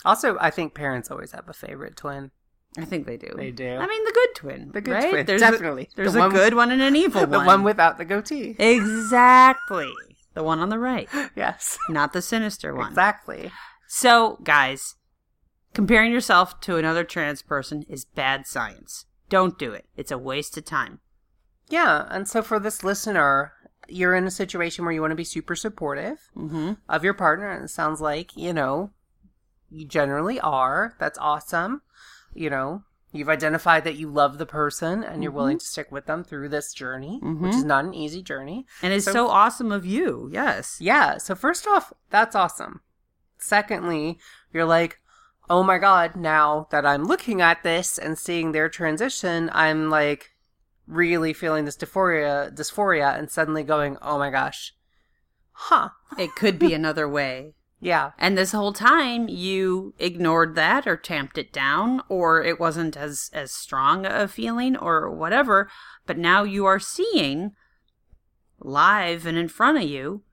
Also, 0.04 0.38
I 0.42 0.50
think 0.50 0.74
parents 0.74 1.12
always 1.12 1.34
have 1.34 1.48
a 1.48 1.54
favorite 1.54 1.96
twin. 1.96 2.32
I 2.80 2.86
think 2.86 3.06
they 3.06 3.18
do. 3.18 3.32
They 3.38 3.52
do. 3.52 3.76
I 3.76 3.86
mean, 3.86 4.04
the 4.06 4.12
good 4.12 4.30
twin. 4.36 4.72
The 4.74 4.82
good 4.82 4.92
right? 4.92 5.10
twin, 5.12 5.26
There's 5.28 5.42
definitely. 5.42 5.90
A, 5.94 5.96
there's 5.98 6.14
The 6.14 6.20
a 6.20 6.22
one- 6.24 6.32
good 6.32 6.54
one 6.56 6.72
and 6.72 6.82
an 6.82 6.96
evil 6.96 7.22
the 7.28 7.38
one. 7.38 7.46
one 7.46 7.64
without 7.64 8.00
the 8.00 8.06
goatee. 8.06 8.56
exactly 8.58 9.92
the 10.38 10.44
one 10.44 10.60
on 10.60 10.70
the 10.70 10.78
right, 10.78 11.10
Yes. 11.36 11.80
not 11.90 12.14
the 12.14 12.22
sinister 12.22 12.76
one. 12.76 12.90
Exactly. 12.90 13.52
So, 13.88 14.38
guys, 14.44 14.94
comparing 15.74 16.12
yourself 16.12 16.62
to 16.62 16.78
another 16.78 17.04
trans 17.04 17.42
person 17.42 17.84
is 17.90 18.06
bad 18.06 18.46
science. 18.46 19.08
Don't 19.30 19.58
do 19.58 19.74
it. 19.74 19.86
It's 19.98 20.12
a 20.12 20.18
waste 20.18 20.56
of 20.56 20.64
time. 20.64 21.00
Yeah, 21.70 22.06
and 22.12 22.28
so 22.28 22.44
for 22.44 22.60
this 22.60 22.84
listener, 22.84 23.54
you're 23.88 24.16
in 24.16 24.28
a 24.28 24.32
situation 24.32 24.86
where 24.86 24.94
you 24.94 25.02
want 25.02 25.12
to 25.12 25.16
be 25.16 25.24
super 25.24 25.56
supportive 25.56 26.30
mm-hmm. 26.36 26.74
of 26.88 27.04
your 27.04 27.16
partner, 27.16 27.50
and 27.50 27.66
it 27.66 27.70
sounds 27.70 28.00
like, 28.00 28.38
you 28.38 28.54
know, 28.54 28.92
you 29.72 29.88
generally 29.88 30.40
are. 30.40 30.94
That's 31.00 31.18
awesome. 31.18 31.82
You 32.36 32.52
know, 32.52 32.84
you've 33.12 33.30
identified 33.30 33.84
that 33.86 33.96
you 33.96 34.10
love 34.10 34.38
the 34.38 34.46
person 34.46 35.04
and 35.04 35.24
you're 35.24 35.32
willing 35.32 35.58
mm-hmm. 35.58 35.64
to 35.64 35.66
stick 35.66 35.92
with 35.92 36.06
them 36.06 36.24
through 36.24 36.50
this 36.50 36.74
journey, 36.74 37.20
which 37.22 37.54
is 37.54 37.60
mm-hmm. 37.60 37.68
not 37.68 37.86
an 37.86 37.94
easy 37.94 38.22
journey. 38.22 38.66
And 38.82 38.94
it's 38.94 39.06
So- 39.06 39.14
so 39.14 39.28
awesome 39.30 39.72
of 39.72 39.86
you. 39.86 40.30
Yes. 40.32 40.78
Yeah. 40.80 41.18
So 41.18 41.36
first 41.36 41.68
off, 41.68 41.94
that's 42.10 42.36
awesome. 42.36 42.82
Secondly, 43.38 44.20
you're 44.52 44.66
like, 44.66 45.00
oh 45.50 45.64
my 45.64 45.78
god, 45.78 46.16
now 46.16 46.68
that 46.72 46.86
I'm 46.86 47.06
looking 47.06 47.42
at 47.42 47.64
this 47.64 47.98
and 47.98 48.18
seeing 48.18 48.52
their 48.52 48.70
transition, 48.70 49.50
I'm 49.54 49.90
like 49.90 50.32
really 50.88 51.34
feeling 51.34 51.66
this 51.66 51.78
dysphoria, 51.78 52.54
dysphoria, 52.54 53.18
and 53.18 53.30
suddenly 53.30 53.64
going, 53.64 53.98
oh 54.02 54.18
my 54.18 54.30
gosh, 54.30 54.74
huh? 55.52 55.90
It 56.18 56.36
could 56.36 56.60
be 56.60 56.74
another 56.74 57.08
way. 57.08 57.54
Yeah, 57.80 58.12
And 58.18 58.36
this 58.36 58.54
whole 58.54 58.74
time 58.74 59.28
you 59.28 59.94
ignored 60.00 60.56
that 60.56 60.88
or 60.88 60.98
tamped 60.98 61.38
it 61.38 61.54
down 61.54 62.02
or 62.10 62.44
it 62.44 62.60
wasn't 62.60 62.98
as 62.98 63.30
as 63.34 63.52
strong 63.52 64.04
a 64.06 64.28
feeling 64.28 64.76
or 64.76 65.12
whatever, 65.12 65.70
but 66.08 66.18
now 66.18 66.44
you 66.44 66.66
are 66.66 66.80
seeing 66.80 67.52
live 68.60 69.28
and 69.28 69.38
in 69.38 69.48
front 69.48 69.78
of 69.78 69.84
you 69.84 70.24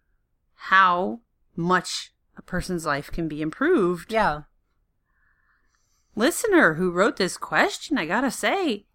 how 0.55 1.21
much 1.55 2.15
a 2.39 2.43
person's 2.43 2.87
life 2.87 3.13
can 3.13 3.29
be 3.29 3.43
improved. 3.43 4.11
yeah, 4.11 4.43
Listener 6.17 6.75
who 6.75 6.91
wrote 6.91 7.17
this 7.17 7.37
question, 7.37 7.99
I 7.99 8.07
got 8.07 8.23
to 8.23 8.31
say 8.31 8.87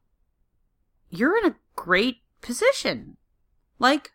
you're 1.09 1.37
in 1.37 1.45
a 1.45 1.55
great 1.75 2.17
position. 2.41 3.17
Like 3.77 4.11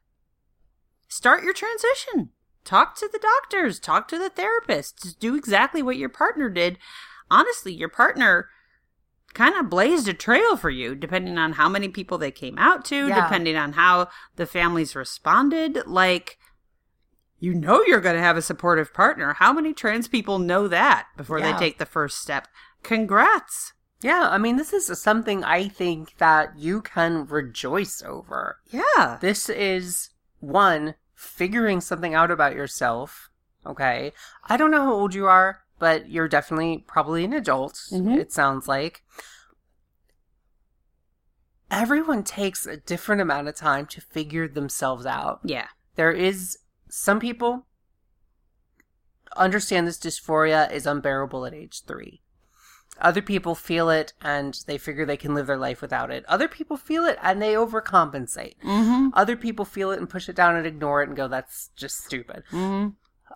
start 1.09 1.45
your 1.45 1.53
transition. 1.53 2.31
Talk 2.65 2.97
to 2.97 3.09
the 3.13 3.19
doctors, 3.19 3.79
talk 3.79 4.09
to 4.09 4.19
the 4.19 4.31
therapists, 4.31 5.19
do 5.19 5.35
exactly 5.37 5.83
what 5.83 5.97
your 5.99 6.09
partner 6.09 6.49
did. 6.49 6.79
Honestly, 7.31 7.73
your 7.75 7.89
partner 7.91 8.49
kind 9.35 9.55
of 9.57 9.69
blazed 9.69 10.09
a 10.09 10.15
trail 10.15 10.57
for 10.57 10.71
you, 10.71 10.95
depending 10.95 11.37
on 11.39 11.55
how 11.55 11.69
many 11.69 11.89
people 11.89 12.17
they 12.19 12.31
came 12.31 12.57
out 12.59 12.85
to, 12.87 13.09
Yeah. 13.09 13.23
depending 13.25 13.57
on 13.57 13.73
how 13.73 14.09
the 14.37 14.47
families 14.47 14.95
responded. 14.95 15.83
Like, 15.87 16.39
you 17.41 17.53
know, 17.53 17.83
you're 17.85 18.01
going 18.01 18.15
to 18.17 18.23
have 18.23 18.37
a 18.37 18.43
supportive 18.43 18.95
partner. 18.95 19.35
How 19.35 19.53
many 19.53 19.75
trans 19.75 20.09
people 20.09 20.39
know 20.39 20.69
that 20.69 21.09
before 21.17 21.41
Yeah. 21.41 21.53
they 21.53 21.59
take 21.59 21.79
the 21.79 21.87
first 21.87 22.19
step? 22.19 22.49
Congrats. 22.83 23.73
yeah. 24.01 24.29
I 24.31 24.37
mean, 24.39 24.57
this 24.57 24.73
is 24.75 25.01
something 25.01 25.43
I 25.45 25.67
think 25.69 26.17
that 26.19 26.59
you 26.59 26.81
can 26.83 27.27
rejoice 27.27 28.03
over. 28.03 28.59
Yeah. 28.67 29.17
This 29.21 29.49
is 29.49 30.11
one 30.41 30.95
figuring 31.25 31.81
something 31.81 32.15
out 32.15 32.31
about 32.31 32.55
yourself. 32.55 33.31
Okay, 33.67 34.13
I 34.45 34.57
don't 34.57 34.71
know 34.71 34.85
how 34.85 34.93
old 34.93 35.15
you 35.15 35.27
are, 35.27 35.63
but 35.79 36.09
you're 36.11 36.29
definitely 36.29 36.85
probably 36.87 37.25
an 37.25 37.33
adult. 37.33 37.75
Mhm. 37.91 38.19
It 38.19 38.33
sounds 38.33 38.69
like. 38.69 39.03
Everyone 41.71 42.23
takes 42.23 42.67
a 42.67 42.77
different 42.77 43.23
amount 43.23 43.49
of 43.49 43.57
time 43.57 43.87
to 43.87 44.01
figure 44.01 44.47
themselves 44.47 45.07
out. 45.07 45.41
Yeah. 45.43 45.69
There 45.97 46.13
is 46.13 46.59
some 46.89 47.19
people 47.19 47.67
understand 49.37 49.87
this 49.87 49.99
dysphoria 49.99 50.71
is 50.71 50.87
unbearable 50.87 51.45
at 51.47 51.55
age 51.55 51.83
three. 51.87 52.23
Other 53.01 53.23
people 53.23 53.55
feel 53.55 53.91
it 53.91 54.13
and 54.23 54.57
they 54.67 54.79
figure 54.79 55.05
they 55.05 55.17
can 55.17 55.35
live 55.35 55.47
their 55.47 55.57
life 55.57 55.83
without 55.83 56.11
it. 56.11 56.25
Other 56.27 56.49
people 56.49 56.77
feel 56.77 57.05
it 57.05 57.19
and 57.23 57.41
they 57.43 57.55
overcompensate. 57.55 58.55
Mm-hmm. 58.65 59.09
Other 59.15 59.37
people 59.37 59.65
feel 59.65 59.91
it 59.91 59.99
and 59.99 60.09
push 60.09 60.29
it 60.29 60.37
down 60.37 60.57
and 60.57 60.67
ignore 60.67 61.03
it 61.03 61.09
and 61.09 61.17
go, 61.17 61.29
that's 61.29 61.71
just 61.77 61.97
stupid. 61.97 62.45
Mm-hmm. 62.53 62.91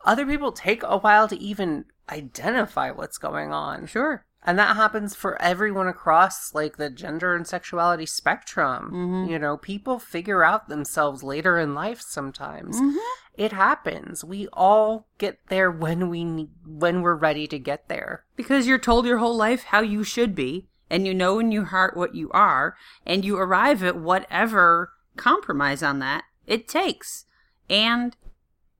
Other 0.04 0.26
people 0.26 0.52
take 0.52 0.82
a 0.84 0.98
while 0.98 1.28
to 1.28 1.38
even 1.38 1.86
identify 2.08 2.90
what's 2.90 3.18
going 3.18 3.52
on. 3.52 3.86
Sure. 3.86 4.24
And 4.48 4.58
that 4.58 4.76
happens 4.76 5.14
for 5.14 5.40
everyone 5.42 5.88
across 5.88 6.54
like 6.54 6.78
the 6.78 6.88
gender 6.88 7.36
and 7.36 7.46
sexuality 7.46 8.06
spectrum. 8.06 8.90
Mhm. 8.90 9.28
You 9.28 9.38
know, 9.38 9.58
people 9.58 9.98
figure 9.98 10.42
out 10.42 10.70
themselves 10.70 11.22
later 11.22 11.58
in 11.58 11.74
life 11.74 12.00
sometimes. 12.00 12.80
Mhm. 12.80 12.96
It 13.34 13.52
happens. 13.52 14.24
We 14.24 14.48
all 14.54 15.06
get 15.18 15.38
there 15.48 15.70
when 15.70 16.08
we 16.08 16.48
when 16.64 17.02
we're 17.02 17.14
ready 17.14 17.46
to 17.46 17.58
get 17.58 17.88
there. 17.88 18.24
Because 18.36 18.66
you're 18.66 18.78
told 18.78 19.04
your 19.04 19.18
whole 19.18 19.36
life 19.36 19.64
how 19.64 19.80
you 19.80 20.02
should 20.02 20.34
be, 20.34 20.70
and 20.88 21.06
you 21.06 21.12
know 21.12 21.38
in 21.38 21.52
your 21.52 21.66
heart 21.66 21.94
what 21.94 22.14
you 22.14 22.30
are, 22.30 22.74
and 23.04 23.26
you 23.26 23.36
arrive 23.36 23.84
at 23.84 23.96
whatever 23.96 24.94
compromise 25.18 25.82
on 25.82 25.98
that 25.98 26.24
it 26.46 26.66
takes. 26.66 27.26
And 27.68 28.16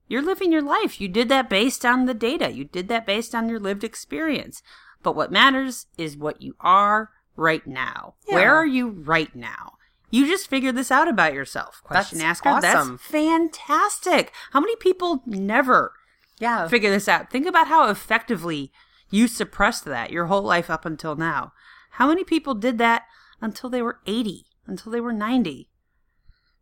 you're 0.07 0.23
living 0.23 0.51
your 0.51 0.63
life. 0.63 0.99
You 0.99 1.07
did 1.09 1.29
that 1.29 1.47
based 1.47 1.85
on 1.85 2.07
the 2.07 2.15
data, 2.15 2.49
you 2.49 2.63
did 2.63 2.87
that 2.87 3.05
based 3.05 3.35
on 3.35 3.47
your 3.47 3.59
lived 3.59 3.83
experience. 3.83 4.63
But 5.03 5.15
what 5.15 5.31
matters 5.31 5.87
is 5.97 6.17
what 6.17 6.41
you 6.41 6.55
are 6.59 7.11
right 7.35 7.65
now. 7.65 8.15
Yeah. 8.27 8.35
Where 8.35 8.55
are 8.55 8.65
you 8.65 8.89
right 8.89 9.33
now? 9.35 9.73
You 10.11 10.25
just 10.25 10.49
figured 10.49 10.75
this 10.75 10.91
out 10.91 11.07
about 11.07 11.33
yourself. 11.33 11.81
Question 11.83 12.17
That's 12.17 12.39
asker. 12.41 12.49
awesome. 12.49 12.91
That's 12.97 13.03
fantastic. 13.03 14.33
How 14.51 14.59
many 14.59 14.75
people 14.75 15.21
never 15.25 15.93
Yeah. 16.39 16.67
figure 16.67 16.89
this 16.89 17.07
out. 17.07 17.29
Think 17.29 17.45
about 17.45 17.67
how 17.67 17.89
effectively 17.89 18.71
you 19.09 19.27
suppressed 19.27 19.85
that 19.85 20.11
your 20.11 20.25
whole 20.27 20.41
life 20.41 20.69
up 20.69 20.85
until 20.85 21.15
now. 21.15 21.53
How 21.91 22.07
many 22.07 22.23
people 22.23 22.55
did 22.55 22.77
that 22.79 23.03
until 23.41 23.69
they 23.69 23.81
were 23.81 23.99
80, 24.05 24.45
until 24.65 24.91
they 24.91 25.01
were 25.01 25.13
90? 25.13 25.69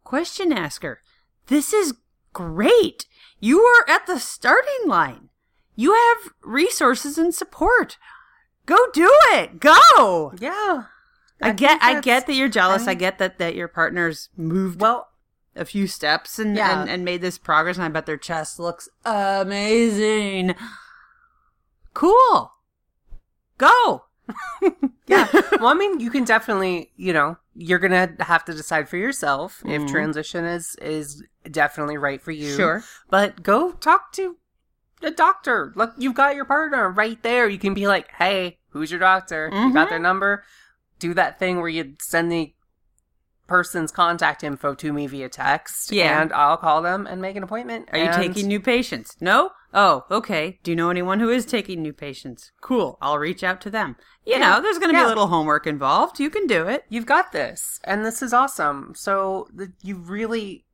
Question 0.04 0.52
asker. 0.54 1.02
This 1.48 1.74
is 1.74 1.94
great. 2.34 3.06
You 3.40 3.62
are 3.62 3.90
at 3.90 4.08
the 4.08 4.20
starting 4.20 4.88
line. 4.88 5.30
You 5.76 5.94
have 5.94 6.34
resources 6.42 7.18
and 7.18 7.34
support. 7.34 7.98
Go 8.68 8.78
do 8.94 9.10
it. 9.34 9.60
Go. 9.60 10.34
yeah. 10.40 10.84
I, 11.42 11.48
think 11.50 11.58
get 11.60 11.80
I 11.82 12.00
get 12.02 12.28
that 12.28 12.34
you're 12.34 12.48
jealous. 12.50 12.88
I 12.88 12.92
I, 12.92 12.94
get 12.94 13.18
that 13.18 13.40
that 13.40 13.56
your 13.56 13.68
partner's 13.68 14.30
moved 14.38 14.80
Well, 14.82 15.08
a 15.56 15.66
few 15.66 15.88
steps 15.88 16.38
and, 16.38 16.56
Yeah. 16.56 16.82
and 16.82 16.90
and 16.90 17.04
made 17.06 17.22
this 17.22 17.38
progress 17.40 17.78
and 17.78 17.86
I 17.86 17.90
bet 17.90 18.06
their 18.06 18.18
chest 18.18 18.60
looks 18.60 18.88
amazing. 19.06 20.54
Cool. 21.94 22.52
Go. 23.58 24.04
yeah. 25.08 25.28
well, 25.60 25.68
I 25.68 25.74
mean, 25.74 26.00
you 26.00 26.10
can 26.12 26.24
definitely, 26.26 26.92
you 26.96 27.14
know, 27.14 27.38
you're 27.56 27.80
gonna 27.80 28.14
have 28.20 28.46
to 28.46 28.54
decide 28.54 28.88
for 28.90 28.98
yourself 28.98 29.62
if 29.66 29.82
Mhm. 29.84 29.90
transition 29.90 30.46
is 30.46 30.76
is 30.82 31.24
definitely 31.50 31.98
right 31.98 32.22
for 32.22 32.32
you. 32.32 32.56
Sure. 32.56 32.84
But 33.10 33.42
go 33.44 33.72
talk 33.72 34.12
to 34.14 34.38
a 35.02 35.12
doctor. 35.12 35.74
Look, 35.76 35.94
you've 35.98 36.16
got 36.16 36.36
your 36.36 36.46
partner 36.46 36.90
right 36.90 37.22
there. 37.24 37.48
You 37.48 37.60
can 37.60 37.74
be 37.74 37.88
like, 37.88 38.12
"Hey, 38.14 38.60
who's 38.70 38.92
your 38.92 39.00
doctor? 39.00 39.50
You 39.54 39.74
got 39.74 39.90
their 39.90 39.98
mm-hmm. 39.98 40.04
number." 40.04 40.44
Do 41.00 41.14
that 41.14 41.38
thing 41.38 41.58
where 41.58 41.70
you 41.70 41.94
send 42.00 42.32
the 42.32 42.54
person's 43.48 43.92
contact 43.92 44.44
info 44.44 44.76
to 44.76 44.94
me 44.94 45.08
via 45.08 45.30
text, 45.30 45.92
Yeah. 45.92 46.22
and 46.22 46.32
I'll 46.34 46.58
call 46.58 46.82
them 46.82 47.08
and 47.08 47.22
make 47.22 47.36
an 47.36 47.44
appointment. 47.44 47.90
Are 47.92 47.98
you 47.98 48.12
taking 48.12 48.48
new 48.48 48.60
patients? 48.60 49.16
No? 49.20 49.52
Oh, 49.74 50.06
okay. 50.12 50.60
Do 50.64 50.72
you 50.72 50.76
know 50.76 50.90
anyone 50.90 51.20
who 51.20 51.30
is 51.30 51.46
taking 51.46 51.82
new 51.82 51.94
patients? 51.94 52.52
Cool. 52.62 52.98
I'll 53.02 53.18
reach 53.18 53.44
out 53.44 53.62
to 53.62 53.70
them. 53.70 53.96
You 54.26 54.34
Yeah. 54.34 54.40
know, 54.40 54.62
there's 54.62 54.78
going 54.80 54.92
to 54.94 54.98
be 54.98 55.04
a 55.04 55.08
little 55.08 55.28
homework 55.28 55.66
involved. 55.66 56.20
You 56.20 56.30
can 56.30 56.48
do 56.48 56.68
it. 56.68 56.84
You've 56.90 57.06
got 57.06 57.32
this, 57.32 57.80
and 57.84 58.06
this 58.06 58.22
is 58.22 58.34
awesome. 58.34 58.94
So 58.96 59.48
the, 59.54 59.72
you've 59.82 60.10
really 60.10 60.66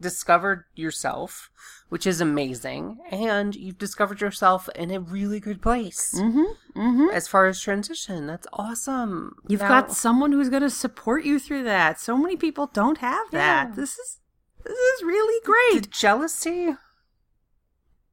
discovered 0.00 0.64
yourself, 0.74 1.50
which 1.88 2.06
is 2.06 2.20
amazing, 2.20 2.98
and 3.10 3.54
you've 3.54 3.78
discovered 3.78 4.20
yourself 4.20 4.68
in 4.74 4.90
a 4.90 5.00
really 5.00 5.40
good 5.40 5.62
place 5.62 6.14
Mm-hmm. 6.16 6.78
Mm-hmm. 6.80 7.14
as 7.14 7.26
far 7.28 7.46
as 7.46 7.60
transition. 7.60 8.26
That's 8.26 8.46
awesome. 8.52 9.36
You've 9.48 9.60
Now- 9.60 9.68
got 9.80 9.92
someone 9.92 10.32
who's 10.32 10.48
going 10.50 10.62
to 10.62 10.70
support 10.70 11.24
you 11.24 11.38
through 11.38 11.64
that. 11.64 11.98
So 12.00 12.16
many 12.16 12.36
people 12.36 12.66
don't 12.72 12.98
have 12.98 13.30
that. 13.30 13.68
Yeah. 13.70 13.74
This 13.74 13.98
is 13.98 14.18
this 14.64 14.76
is 14.76 15.02
really 15.02 15.40
the 15.44 15.80
great. 15.80 15.90
jealousy 15.90 16.74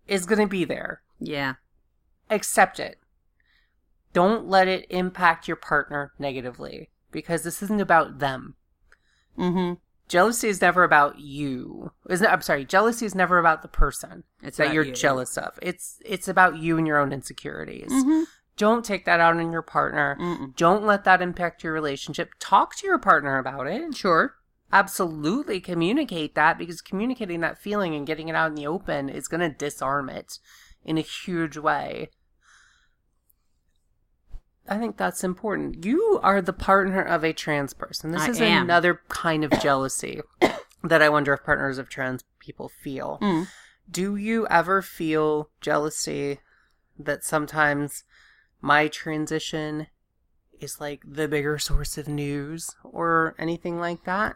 is 0.08 0.26
going 0.26 0.40
to 0.40 0.48
be 0.48 0.66
there. 0.66 1.02
Yeah. 1.20 1.54
Accept 2.30 2.80
it. 2.80 3.00
Don't 4.14 4.48
let 4.48 4.68
it 4.68 4.86
impact 4.92 5.48
your 5.48 5.58
partner 5.58 6.14
negatively 6.20 6.90
because 7.12 7.44
this 7.44 7.64
isn't 7.64 7.82
about 7.82 8.20
them. 8.20 8.56
Mm-hmm. 9.38 9.74
Jealousy 10.08 10.50
is 10.50 10.62
never 10.62 10.84
about 10.84 11.20
you. 11.20 11.92
Isn't 12.10 12.28
I'm 12.28 12.42
sorry, 12.42 12.66
jealousy 12.66 13.06
is 13.06 13.16
never 13.16 13.40
about 13.40 13.62
the 13.62 13.68
person 13.68 14.24
It's 14.42 14.58
that 14.58 14.74
you're 14.74 14.86
you. 14.86 14.94
jealous 14.94 15.38
of. 15.38 15.58
It's 15.62 16.00
it's 16.06 16.28
about 16.28 16.58
you 16.58 16.78
and 16.78 16.86
your 16.86 17.00
own 17.00 17.14
insecurities. 17.14 17.92
Mm-hmm. 17.92 18.24
Don't 18.56 18.86
take 18.86 19.06
that 19.06 19.20
out 19.20 19.38
on 19.38 19.52
your 19.52 19.62
partner. 19.64 20.18
Mm-mm. 20.20 20.56
Don't 20.56 20.86
let 20.86 21.06
that 21.06 21.22
impact 21.22 21.64
your 21.64 21.74
relationship. 21.74 22.32
Talk 22.40 22.76
to 22.76 22.88
your 22.88 23.00
partner 23.00 23.38
about 23.40 23.66
it. 23.68 23.96
Sure. 23.96 24.36
Absolutely 24.72 25.60
communicate 25.60 26.36
that 26.36 26.58
because 26.58 26.82
communicating 26.82 27.40
that 27.42 27.58
feeling 27.58 27.96
and 27.96 28.06
getting 28.08 28.28
it 28.28 28.36
out 28.36 28.50
in 28.50 28.56
the 28.56 28.68
open 28.68 29.10
is 29.10 29.28
going 29.28 29.42
to 29.42 29.50
disarm 29.56 30.10
it 30.10 30.40
in 30.84 30.98
a 30.98 31.02
huge 31.02 31.58
way. 31.58 32.10
I 34.68 34.78
think 34.78 34.98
that's 34.98 35.24
important. 35.24 35.86
You 35.86 36.20
are 36.24 36.42
the 36.42 36.54
partner 36.54 37.02
of 37.02 37.24
a 37.24 37.34
trans 37.34 37.74
person. 37.74 38.12
This 38.12 38.24
I 38.24 38.30
is 38.30 38.42
am. 38.42 38.64
another 38.64 39.02
kind 39.10 39.44
of 39.44 39.52
jealousy. 39.62 40.22
that 40.84 41.02
I 41.02 41.10
wonder 41.10 41.34
if 41.34 41.44
partners 41.44 41.78
of 41.78 41.90
trans 41.90 42.24
people 42.40 42.70
feel. 42.70 43.20
Mm. 43.22 43.48
Do 43.90 44.16
you 44.16 44.48
ever 44.48 44.82
feel 44.82 45.50
jealousy 45.62 46.40
that 47.00 47.24
sometimes 47.24 48.04
my 48.62 48.88
transition 48.88 49.88
is 50.60 50.80
like 50.80 51.02
the 51.06 51.28
bigger 51.28 51.58
source 51.58 51.98
of 51.98 52.08
news 52.08 52.70
or 52.84 53.36
anything 53.38 53.80
like 53.80 54.04
that? 54.06 54.36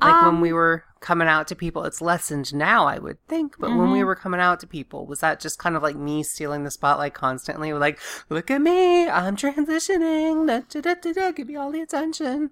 Like 0.00 0.20
when 0.22 0.34
Um, 0.36 0.40
we 0.40 0.52
were 0.52 0.84
coming 1.00 1.28
out 1.28 1.48
to 1.48 1.56
people, 1.56 1.84
it's 1.84 2.00
lessened 2.00 2.54
now, 2.54 2.86
I 2.86 2.98
would 2.98 3.18
think. 3.26 3.56
But 3.58 3.70
when 3.70 3.90
we 3.90 4.00
Mhm. 4.00 4.06
were 4.06 4.14
coming 4.14 4.40
out 4.40 4.60
to 4.60 4.66
people, 4.66 5.06
was 5.06 5.20
that 5.20 5.40
just 5.40 5.58
kind 5.58 5.76
of 5.76 5.82
like 5.82 5.96
me 5.96 6.22
stealing 6.22 6.64
the 6.64 6.70
spotlight 6.70 7.14
constantly? 7.14 7.72
Like, 7.72 7.98
look 8.28 8.50
at 8.50 8.60
me, 8.60 9.08
I'm 9.08 9.36
transitioning. 9.36 10.46
Da, 10.68 10.80
da, 10.80 11.12
da, 11.12 11.30
give 11.32 11.48
me 11.48 11.56
all 11.56 11.70
the 11.72 11.80
attention. 11.80 12.50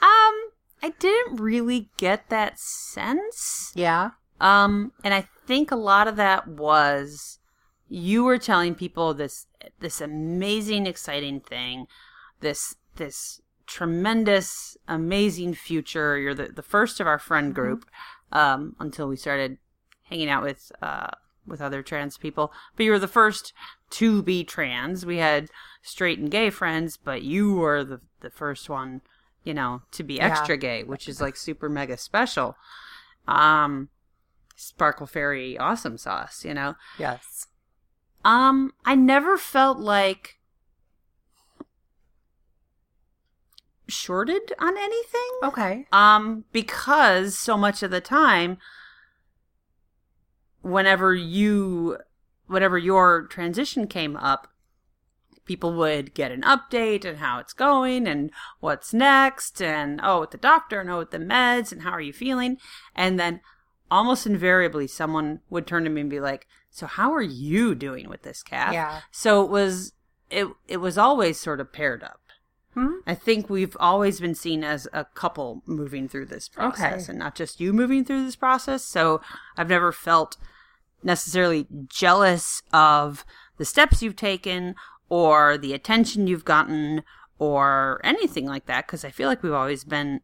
Um, 0.00 0.34
I 0.82 0.94
didn't 0.98 1.36
really 1.36 1.90
get 1.96 2.28
that 2.30 2.58
sense. 2.58 3.72
Yeah. 3.74 4.10
Um, 4.40 4.92
and 5.02 5.12
I 5.12 5.28
think 5.46 5.70
a 5.70 5.76
lot 5.76 6.06
of 6.08 6.16
that 6.16 6.46
was 6.46 7.38
you 7.88 8.22
were 8.24 8.38
telling 8.38 8.74
people 8.74 9.14
this 9.14 9.46
this 9.80 10.00
amazing, 10.00 10.86
exciting 10.86 11.40
thing, 11.40 11.86
this 12.40 12.76
this 12.96 13.40
tremendous, 13.68 14.76
amazing 14.88 15.54
future. 15.54 16.18
You're 16.18 16.34
the, 16.34 16.48
the 16.48 16.62
first 16.62 16.98
of 16.98 17.06
our 17.06 17.18
friend 17.20 17.54
group, 17.54 17.84
um, 18.32 18.74
until 18.80 19.06
we 19.08 19.16
started 19.16 19.58
hanging 20.04 20.28
out 20.30 20.42
with 20.42 20.72
uh 20.82 21.10
with 21.46 21.60
other 21.60 21.82
trans 21.82 22.18
people. 22.18 22.52
But 22.76 22.84
you 22.84 22.90
were 22.90 22.98
the 22.98 23.06
first 23.08 23.52
to 23.90 24.22
be 24.22 24.42
trans. 24.44 25.06
We 25.06 25.18
had 25.18 25.48
straight 25.82 26.18
and 26.18 26.30
gay 26.30 26.50
friends, 26.50 26.96
but 26.96 27.22
you 27.22 27.54
were 27.54 27.84
the 27.84 28.00
the 28.20 28.30
first 28.30 28.68
one, 28.68 29.02
you 29.44 29.54
know, 29.54 29.82
to 29.92 30.02
be 30.02 30.14
Yeah. 30.14 30.26
extra 30.26 30.56
gay, 30.56 30.82
which 30.82 31.08
is 31.08 31.20
like 31.20 31.36
super 31.36 31.68
mega 31.68 31.96
special. 31.96 32.56
Um 33.26 33.90
Sparkle 34.56 35.06
Fairy 35.06 35.56
awesome 35.56 35.98
sauce, 35.98 36.44
you 36.44 36.52
know. 36.52 36.74
Yes. 36.98 37.46
Um, 38.24 38.72
I 38.84 38.96
never 38.96 39.38
felt 39.38 39.78
like 39.78 40.37
shorted 43.88 44.52
on 44.58 44.76
anything. 44.76 45.30
Okay. 45.42 45.86
Um, 45.92 46.44
because 46.52 47.38
so 47.38 47.56
much 47.56 47.82
of 47.82 47.90
the 47.90 48.00
time, 48.00 48.58
whenever 50.60 51.14
you, 51.14 51.98
whenever 52.46 52.78
your 52.78 53.26
transition 53.26 53.86
came 53.86 54.16
up, 54.16 54.48
people 55.44 55.72
would 55.72 56.14
get 56.14 56.30
an 56.30 56.42
update 56.42 57.04
and 57.04 57.18
how 57.18 57.38
it's 57.38 57.54
going 57.54 58.06
and 58.06 58.30
what's 58.60 58.92
next 58.92 59.62
and 59.62 59.98
oh, 60.02 60.20
with 60.20 60.30
the 60.30 60.36
doctor 60.36 60.80
and 60.80 60.90
oh, 60.90 60.98
with 60.98 61.10
the 61.10 61.18
meds 61.18 61.72
and 61.72 61.82
how 61.82 61.90
are 61.90 62.00
you 62.00 62.12
feeling? 62.12 62.58
And 62.94 63.18
then 63.18 63.40
almost 63.90 64.26
invariably, 64.26 64.86
someone 64.86 65.40
would 65.50 65.66
turn 65.66 65.84
to 65.84 65.90
me 65.90 66.02
and 66.02 66.10
be 66.10 66.20
like, 66.20 66.46
"So 66.70 66.86
how 66.86 67.12
are 67.12 67.22
you 67.22 67.74
doing 67.74 68.08
with 68.08 68.22
this 68.22 68.42
cat?" 68.42 68.74
Yeah. 68.74 69.00
So 69.10 69.42
it 69.42 69.50
was 69.50 69.94
it 70.30 70.48
it 70.68 70.76
was 70.76 70.98
always 70.98 71.40
sort 71.40 71.60
of 71.60 71.72
paired 71.72 72.02
up. 72.02 72.17
Hmm? 72.78 72.94
I 73.06 73.14
think 73.14 73.50
we've 73.50 73.76
always 73.80 74.20
been 74.20 74.34
seen 74.34 74.62
as 74.62 74.86
a 74.92 75.04
couple 75.04 75.62
moving 75.66 76.08
through 76.08 76.26
this 76.26 76.48
process 76.48 77.04
Okay. 77.04 77.10
and 77.10 77.18
not 77.18 77.34
just 77.34 77.60
you 77.60 77.72
moving 77.72 78.04
through 78.04 78.24
this 78.24 78.36
process. 78.36 78.84
So 78.84 79.20
I've 79.56 79.68
never 79.68 79.92
felt 79.92 80.36
necessarily 81.02 81.66
jealous 81.88 82.62
of 82.72 83.24
the 83.56 83.64
steps 83.64 84.02
you've 84.02 84.16
taken 84.16 84.74
or 85.08 85.58
the 85.58 85.72
attention 85.72 86.26
you've 86.26 86.44
gotten 86.44 87.02
or 87.38 88.00
anything 88.04 88.46
like 88.46 88.66
that 88.66 88.86
because 88.86 89.04
I 89.04 89.10
feel 89.10 89.28
like 89.28 89.42
we've 89.42 89.52
always 89.52 89.84
been 89.84 90.20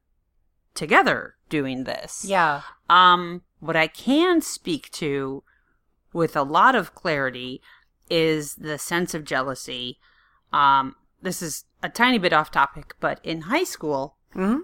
together 0.75 1.34
doing 1.49 1.84
this. 1.84 2.25
Yeah. 2.25 2.62
Um, 2.90 3.42
what 3.61 3.76
I 3.76 3.87
can 3.87 4.40
speak 4.42 4.90
to 4.92 5.42
with 6.12 6.37
a 6.37 6.42
lot 6.42 6.75
of 6.75 6.94
clarity 6.94 7.62
is 8.11 8.56
the 8.56 8.78
sense 8.78 9.14
of 9.14 9.25
jealousy. 9.25 9.99
Um, 10.52 10.96
this 11.22 11.40
is 11.40 11.64
a 11.85 11.88
tiny 11.88 12.18
bit 12.18 12.33
off 12.33 12.51
topic, 12.51 12.94
but 13.01 13.20
in 13.23 13.42
high 13.42 13.64
school, 13.64 14.16
hmm 14.33 14.57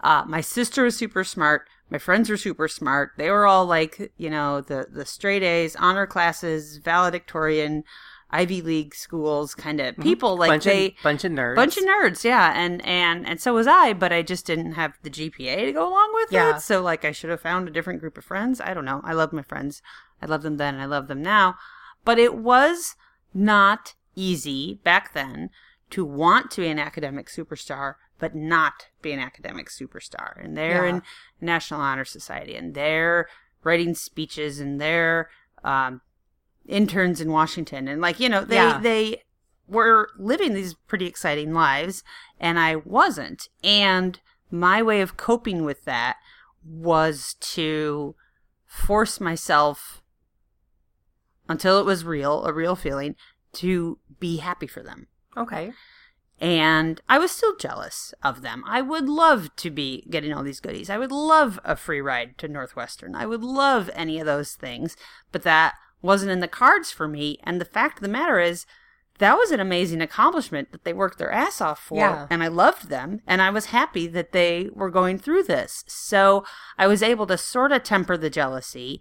uh, 0.00 0.24
my 0.26 0.40
sister 0.40 0.84
was 0.84 0.96
super 0.96 1.24
smart. 1.24 1.66
My 1.90 1.98
friends 1.98 2.28
were 2.28 2.36
super 2.36 2.68
smart. 2.68 3.12
They 3.16 3.30
were 3.30 3.46
all 3.46 3.64
like, 3.66 4.12
you 4.16 4.30
know, 4.30 4.60
the 4.60 4.86
the 4.92 5.06
straight 5.06 5.42
A's, 5.42 5.74
honor 5.76 6.06
classes, 6.06 6.76
valedictorian, 6.78 7.82
Ivy 8.30 8.60
League 8.60 8.94
schools 8.94 9.54
kind 9.54 9.80
of 9.80 9.96
people. 9.98 10.36
Like 10.36 10.50
bunch 10.50 10.64
they 10.64 10.86
of, 10.88 10.92
bunch 11.02 11.24
of 11.24 11.32
nerds. 11.32 11.56
bunch 11.56 11.76
of 11.78 11.84
nerds 11.84 12.24
yeah 12.24 12.52
and 12.54 12.84
and 12.84 13.26
and 13.26 13.40
so 13.40 13.54
was 13.54 13.66
i 13.68 13.92
but 13.92 14.12
i 14.12 14.20
just 14.20 14.44
didn't 14.46 14.72
have 14.72 14.94
the 15.04 15.10
gpa 15.10 15.64
to 15.64 15.72
go 15.72 15.88
along 15.88 16.10
with 16.12 16.32
Yeah. 16.32 16.56
it 16.56 16.60
so 16.60 16.82
like 16.82 17.04
i 17.04 17.12
should 17.12 17.30
have 17.30 17.40
found 17.40 17.68
a 17.68 17.70
different 17.70 18.00
group 18.00 18.18
of 18.18 18.24
friends 18.24 18.60
i 18.60 18.74
don't 18.74 18.84
know 18.84 19.00
i 19.04 19.12
love 19.12 19.32
my 19.32 19.42
friends 19.42 19.80
i 20.20 20.26
love 20.26 20.42
them 20.42 20.56
then 20.56 20.74
i 20.80 20.86
love 20.86 21.06
them 21.06 21.22
now 21.22 21.54
but 22.04 22.18
it 22.18 22.34
was 22.34 22.96
not 23.32 23.94
easy 24.16 24.80
back 24.82 25.14
then 25.14 25.50
to 25.90 26.04
want 26.04 26.50
to 26.52 26.60
be 26.62 26.68
an 26.68 26.78
academic 26.78 27.28
superstar 27.28 27.94
but 28.18 28.34
not 28.34 28.86
be 29.02 29.12
an 29.12 29.18
academic 29.20 29.68
superstar 29.68 30.42
and 30.42 30.56
they're 30.56 30.86
Yeah. 30.86 30.96
in 30.96 31.02
national 31.40 31.80
honor 31.80 32.04
society 32.04 32.54
and 32.56 32.74
they're 32.74 33.28
writing 33.62 33.94
speeches 33.94 34.58
and 34.60 34.80
they're 34.80 35.28
um, 35.64 36.00
interns 36.66 37.20
in 37.20 37.30
washington 37.30 37.86
and 37.88 38.00
like 38.00 38.18
you 38.20 38.28
know 38.28 38.44
they 38.44 38.56
Yeah. 38.56 38.78
they 38.80 39.22
were 39.68 40.10
living 40.18 40.54
these 40.54 40.74
pretty 40.74 41.06
exciting 41.06 41.52
lives 41.52 42.04
and 42.38 42.56
I 42.58 42.76
wasn't. 42.76 43.48
And 43.64 44.20
my 44.48 44.80
way 44.80 45.00
of 45.00 45.16
coping 45.16 45.64
with 45.64 45.84
that 45.86 46.18
was 46.64 47.34
to 47.40 48.14
force 48.64 49.18
myself 49.20 50.02
until 51.48 51.80
it 51.80 51.84
was 51.84 52.04
real, 52.04 52.44
a 52.44 52.52
real 52.52 52.76
feeling, 52.76 53.16
to 53.54 53.98
be 54.20 54.36
happy 54.36 54.66
for 54.68 54.84
them. 54.84 55.08
Okay. 55.36 55.72
And 56.38 57.00
I 57.08 57.18
was 57.18 57.30
still 57.30 57.56
jealous 57.56 58.12
of 58.22 58.42
them. 58.42 58.62
I 58.66 58.82
would 58.82 59.08
love 59.08 59.54
to 59.56 59.70
be 59.70 60.04
getting 60.10 60.32
all 60.32 60.42
these 60.42 60.60
goodies. 60.60 60.90
I 60.90 60.98
would 60.98 61.12
love 61.12 61.58
a 61.64 61.76
free 61.76 62.00
ride 62.00 62.36
to 62.38 62.48
Northwestern. 62.48 63.14
I 63.14 63.24
would 63.24 63.42
love 63.42 63.90
any 63.94 64.20
of 64.20 64.26
those 64.26 64.52
things, 64.52 64.96
but 65.32 65.42
that 65.44 65.74
wasn't 66.02 66.32
in 66.32 66.40
the 66.40 66.48
cards 66.48 66.90
for 66.92 67.08
me. 67.08 67.38
And 67.42 67.58
the 67.60 67.64
fact 67.64 67.98
of 67.98 68.02
the 68.02 68.08
matter 68.08 68.38
is, 68.38 68.66
that 69.18 69.38
was 69.38 69.50
an 69.50 69.60
amazing 69.60 70.02
accomplishment 70.02 70.72
that 70.72 70.84
they 70.84 70.92
worked 70.92 71.16
their 71.16 71.32
ass 71.32 71.62
off 71.62 71.82
for. 71.82 71.96
Yeah. 71.96 72.26
And 72.28 72.42
I 72.42 72.48
loved 72.48 72.90
them. 72.90 73.22
And 73.26 73.40
I 73.40 73.48
was 73.48 73.66
happy 73.66 74.06
that 74.08 74.32
they 74.32 74.68
were 74.74 74.90
going 74.90 75.18
through 75.18 75.44
this. 75.44 75.84
So 75.86 76.44
I 76.76 76.86
was 76.86 77.02
able 77.02 77.26
to 77.28 77.38
sort 77.38 77.72
of 77.72 77.82
temper 77.82 78.18
the 78.18 78.28
jealousy 78.28 79.00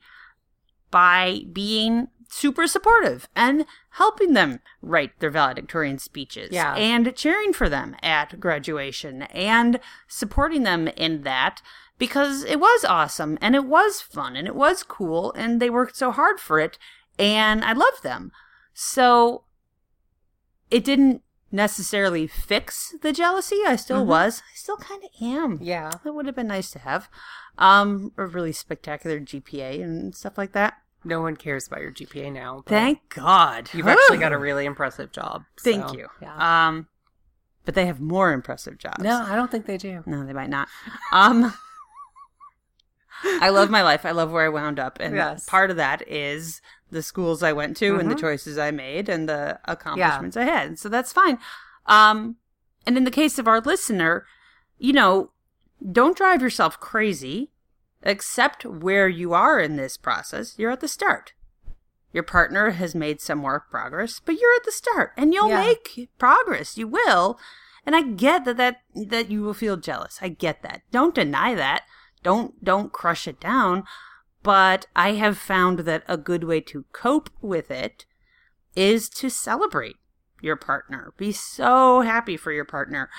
by 0.89 1.41
being 1.52 2.08
super 2.36 2.67
supportive 2.67 3.30
and 3.34 3.65
helping 3.91 4.34
them 4.34 4.60
write 4.82 5.17
their 5.19 5.30
valedictorian 5.30 5.98
speeches 5.98 6.50
Yeah. 6.52 6.76
and 6.76 7.15
cheering 7.15 7.54
for 7.54 7.69
them 7.69 7.95
at 8.04 8.39
graduation 8.41 9.21
and 9.24 9.80
supporting 10.10 10.63
them 10.63 10.89
in 10.89 11.21
that 11.24 11.62
because 11.98 12.43
it 12.43 12.60
was 12.60 12.84
awesome 12.84 13.38
and 13.39 13.56
it 13.56 13.63
was 13.63 14.02
fun 14.02 14.36
and 14.36 14.48
it 14.48 14.56
was 14.56 14.84
cool 14.84 15.32
and 15.34 15.62
they 15.62 15.69
worked 15.69 15.95
so 15.95 16.12
hard 16.12 16.41
for 16.41 16.60
it 16.60 16.78
and 17.17 17.63
I 17.63 17.71
loved 17.71 18.04
them. 18.04 18.34
So 18.74 19.45
it 20.69 20.84
didn't 20.84 21.21
necessarily 21.54 22.28
fix 22.28 22.93
the 23.02 23.13
jealousy. 23.13 23.62
I 23.65 23.78
still 23.78 24.04
Mhm. 24.04 24.08
was. 24.08 24.41
I 24.52 24.56
still 24.56 24.76
kind 24.76 25.02
of 25.06 25.10
am. 25.21 25.60
Yeah. 25.62 25.89
It 26.04 26.13
would 26.13 26.26
have 26.26 26.36
been 26.36 26.48
nice 26.48 26.69
to 26.71 26.80
have 26.80 27.08
um 27.58 28.12
a 28.17 28.26
really 28.26 28.52
spectacular 28.52 29.21
GPA 29.21 29.82
and 29.82 30.13
stuff 30.13 30.38
like 30.38 30.52
that. 30.52 30.82
No 31.06 31.22
one 31.22 31.36
cares 31.38 31.68
about 31.68 31.82
your 31.82 31.91
GPA 31.91 32.32
now. 32.34 32.63
but 32.65 32.70
Thank 32.72 33.10
God. 33.10 33.70
You've 33.74 33.88
actually 33.88 34.18
got 34.18 34.34
a 34.34 34.38
really 34.38 34.65
impressive 34.65 35.12
job. 35.12 35.44
Thank 35.62 35.88
so, 35.89 35.96
you. 35.96 36.08
Yeah. 36.22 36.68
Um 36.68 36.88
but 37.63 37.74
they 37.76 37.86
have 37.88 38.00
more 38.00 38.32
impressive 38.32 38.78
jobs. 38.78 39.02
no, 39.04 39.22
I 39.28 39.36
don't 39.36 39.50
think 39.50 39.65
they 39.65 39.78
do. 39.78 40.04
No, 40.06 40.26
they 40.26 40.34
might 40.34 40.50
not. 40.50 40.68
Um 41.12 41.54
I 43.24 43.50
love 43.50 43.70
my 43.70 43.82
life. 43.82 44.06
I 44.06 44.12
love 44.12 44.32
where 44.32 44.46
I 44.46 44.50
wound 44.50 44.80
up 44.80 44.98
and 45.00 45.15
Yes. 45.15 45.46
part 45.46 45.72
of 45.72 45.78
that 45.78 46.08
is 46.08 46.62
the 46.91 47.02
schools 47.02 47.41
I 47.41 47.54
went 47.54 47.76
to 47.78 47.98
and 47.98 48.10
the 48.12 48.15
Mhm. 48.15 48.20
choices 48.20 48.58
I 48.58 48.72
made 48.72 49.10
and 49.10 49.28
the 49.28 49.60
accomplishments 49.65 50.38
I 50.38 50.44
had. 50.44 50.78
So 50.80 50.89
that's 50.89 51.13
fine. 51.13 51.39
Um 51.86 52.38
and 52.86 52.98
in 52.98 53.04
the 53.04 53.12
case 53.12 53.39
of 53.39 53.48
our 53.48 53.62
listener, 53.62 54.26
you 54.78 54.94
know, 54.94 55.32
don't 55.91 56.15
drive 56.18 56.41
yourself 56.41 56.80
crazy. 56.80 57.52
Accept 58.06 58.65
where 58.65 59.08
you 59.08 59.34
are 59.34 59.60
in 59.60 59.76
this 59.76 59.98
process. 59.98 60.58
You're 60.58 60.72
at 60.72 60.80
the 60.80 60.88
start. 60.88 61.34
Your 62.13 62.24
partner 62.24 62.70
has 62.72 62.96
made 62.96 63.20
some 63.20 63.39
more 63.39 63.65
progress, 63.70 64.22
but 64.24 64.39
you're 64.39 64.56
at 64.56 64.63
the 64.63 64.72
start 64.72 65.12
and 65.18 65.34
you'll 65.34 65.50
Yeah. 65.50 65.62
make 65.62 66.10
progress. 66.18 66.78
You 66.78 66.88
will. 66.88 67.39
And 67.86 67.96
I 67.96 68.04
get 68.04 68.46
that, 68.46 68.58
that 68.58 68.82
that 68.96 69.30
you 69.30 69.41
will 69.41 69.54
feel 69.54 69.76
jealous. 69.76 70.20
I 70.22 70.30
get 70.30 70.62
that. 70.62 70.84
Don't 70.91 71.13
deny 71.13 71.56
that. 71.56 71.84
Don't 72.24 72.63
don't 72.63 72.94
crush 72.94 73.28
it 73.28 73.39
down. 73.39 73.84
But 74.44 74.86
I 74.96 75.13
have 75.13 75.38
found 75.38 75.80
that 75.80 76.04
a 76.08 76.18
good 76.18 76.44
way 76.44 76.62
to 76.62 76.86
cope 76.94 77.30
with 77.41 77.70
it 77.70 78.06
is 78.76 79.10
to 79.10 79.30
celebrate 79.30 79.96
your 80.41 80.56
partner. 80.56 81.13
Be 81.18 81.32
so 81.32 82.02
happy 82.02 82.38
for 82.38 82.52
your 82.52 82.65
partner 82.65 83.10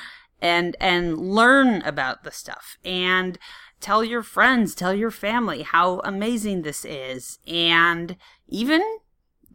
and 0.41 0.77
and 0.81 1.19
learn 1.19 1.83
about 1.83 2.25
the 2.25 2.31
stuff 2.31 2.77
and 2.85 3.39
tell 3.81 4.05
your 4.05 4.23
friends, 4.23 4.75
tell 4.75 4.95
your 4.95 5.11
family 5.11 5.63
how 5.63 6.01
amazing 6.01 6.63
this 6.63 6.85
is 6.85 7.39
and 7.47 8.17
even 8.49 8.83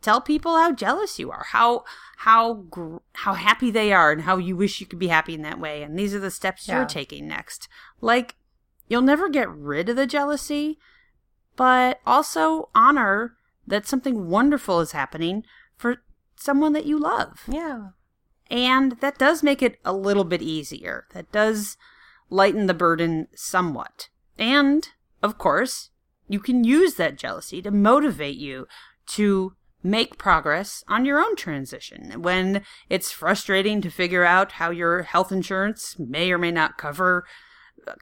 tell 0.02 0.20
people 0.22 0.58
how 0.58 0.72
jealous 0.72 1.20
you 1.20 1.32
are, 1.32 1.46
how 1.52 1.84
how 2.18 2.54
gr- 2.54 2.98
how 3.14 3.34
happy 3.34 3.70
they 3.72 3.92
are 3.94 4.12
and 4.12 4.24
how 4.24 4.38
you 4.38 4.56
wish 4.56 4.80
you 4.82 4.88
could 4.88 5.00
be 5.00 5.08
happy 5.08 5.34
in 5.34 5.42
that 5.44 5.60
way 5.60 5.84
and 5.84 5.98
these 5.98 6.14
are 6.16 6.20
the 6.20 6.32
steps 6.32 6.68
Yeah. 6.68 6.78
you're 6.78 6.86
taking 6.86 7.28
next. 7.28 7.68
Like 8.00 8.36
you'll 8.88 9.02
never 9.02 9.30
get 9.30 9.50
rid 9.50 9.90
of 9.90 9.96
the 9.96 10.08
jealousy, 10.08 10.78
but 11.56 12.00
also 12.06 12.70
honor 12.74 13.36
that 13.68 13.86
something 13.88 14.28
wonderful 14.28 14.80
is 14.80 14.92
happening 14.92 15.44
for 15.78 15.98
someone 16.36 16.74
that 16.74 16.86
you 16.86 16.98
love. 17.00 17.44
Yeah. 17.48 17.90
And 18.52 18.98
that 19.00 19.18
does 19.18 19.42
make 19.42 19.62
it 19.64 19.80
a 19.86 19.94
little 19.94 20.26
bit 20.26 20.42
easier. 20.42 21.08
That 21.14 21.32
does 21.32 21.78
lighten 22.30 22.68
the 22.68 22.74
burden 22.74 23.28
somewhat. 23.34 24.10
And, 24.38 24.88
of 25.24 25.38
course, 25.38 25.90
you 26.28 26.40
can 26.40 26.64
use 26.64 26.96
that 26.96 27.18
jealousy 27.18 27.62
to 27.62 27.72
motivate 27.72 28.36
you 28.36 28.68
to 29.08 29.54
make 29.84 30.18
progress 30.18 30.84
on 30.88 31.06
your 31.06 31.20
own 31.20 31.36
transition. 31.36 32.22
When 32.22 32.62
it's 32.90 33.12
frustrating 33.12 33.82
to 33.82 33.90
figure 33.90 34.26
out 34.26 34.54
how 34.54 34.70
your 34.70 35.04
health 35.04 35.32
insurance 35.32 35.98
may 35.98 36.32
or 36.32 36.38
may 36.38 36.52
not 36.52 36.78
cover 36.78 37.26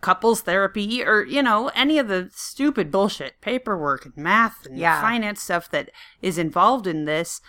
couples 0.02 0.42
therapy 0.42 1.04
or, 1.04 1.24
you 1.24 1.42
know, 1.42 1.70
any 1.70 2.00
of 2.00 2.08
the 2.08 2.30
stupid 2.34 2.92
bullshit, 2.92 3.40
paperwork 3.40 4.06
and 4.06 4.18
math 4.18 4.66
and 4.66 4.78
Yeah. 4.78 5.00
finance 5.00 5.42
stuff 5.42 5.70
that 5.72 5.90
is 6.22 6.38
involved 6.38 6.86
in 6.86 7.06
this, 7.06 7.40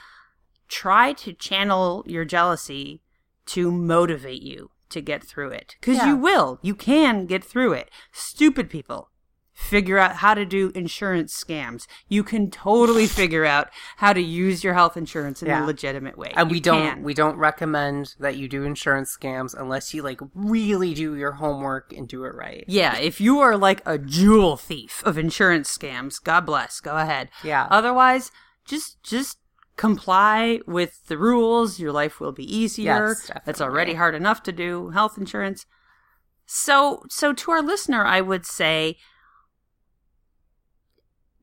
try 0.71 1.13
to 1.15 1.33
channel 1.33 2.05
your 2.07 2.25
jealousy 2.25 3.03
to 3.47 3.71
motivate 3.71 4.43
you 4.43 4.71
to 4.91 5.01
get 5.01 5.23
through 5.23 5.51
it. 5.51 5.77
Because 5.81 5.99
Yeah. 5.99 6.09
you 6.09 6.17
will. 6.17 6.59
You 6.63 6.75
can 6.75 7.27
get 7.27 7.45
through 7.45 7.73
it. 7.75 7.91
Stupid 8.13 8.71
people 8.71 9.09
figure 9.53 9.99
out 9.99 10.17
how 10.17 10.33
to 10.33 10.47
do 10.47 10.73
insurance 10.75 11.33
scams. 11.45 11.87
You 12.09 12.25
can 12.25 12.51
totally 12.51 13.07
figure 13.07 13.45
out 13.45 13.69
how 13.99 14.15
to 14.15 14.21
use 14.21 14.65
your 14.65 14.73
health 14.73 14.97
insurance 14.97 15.43
in 15.43 15.49
Yeah. 15.49 15.63
a 15.63 15.67
legitimate 15.67 16.17
way. 16.17 16.33
And 16.35 16.49
You 16.49 16.55
we 16.55 16.61
don't 16.61 16.83
can. 16.95 17.03
we 17.03 17.13
don't 17.13 17.37
recommend 17.37 18.15
that 18.19 18.37
you 18.37 18.49
do 18.49 18.63
insurance 18.65 19.15
scams 19.15 19.55
unless 19.55 19.93
you 19.93 20.03
like 20.03 20.21
really 20.35 20.95
do 20.95 21.15
your 21.15 21.33
homework 21.33 21.93
and 21.93 22.09
do 22.09 22.25
it 22.25 22.35
right. 22.35 22.65
Yeah, 22.69 22.97
if 22.97 23.21
you 23.21 23.39
are 23.41 23.57
like 23.59 23.83
a 23.85 23.99
jewel 23.99 24.57
thief 24.57 25.03
of 25.05 25.19
insurance 25.19 25.77
scams, 25.77 26.23
God 26.23 26.47
bless. 26.47 26.81
Go 26.81 26.97
ahead. 26.97 27.29
Yeah. 27.45 27.67
Otherwise, 27.71 28.33
just 28.65 29.03
just 29.03 29.37
comply 29.81 30.61
with 30.67 31.07
the 31.07 31.17
rules. 31.17 31.81
Your 31.81 31.91
life 31.91 32.21
will 32.21 32.33
be 32.33 32.45
easier. 32.45 33.09
Yes, 33.09 33.31
That's 33.47 33.63
already 33.63 33.95
hard 33.95 34.15
enough 34.15 34.43
to 34.43 34.53
do. 34.53 34.91
Health 34.91 35.17
insurance. 35.17 35.65
So 36.45 37.05
so 37.09 37.33
to 37.33 37.51
our 37.51 37.63
listener, 37.63 38.05
I 38.05 38.21
would 38.21 38.45
say 38.45 38.99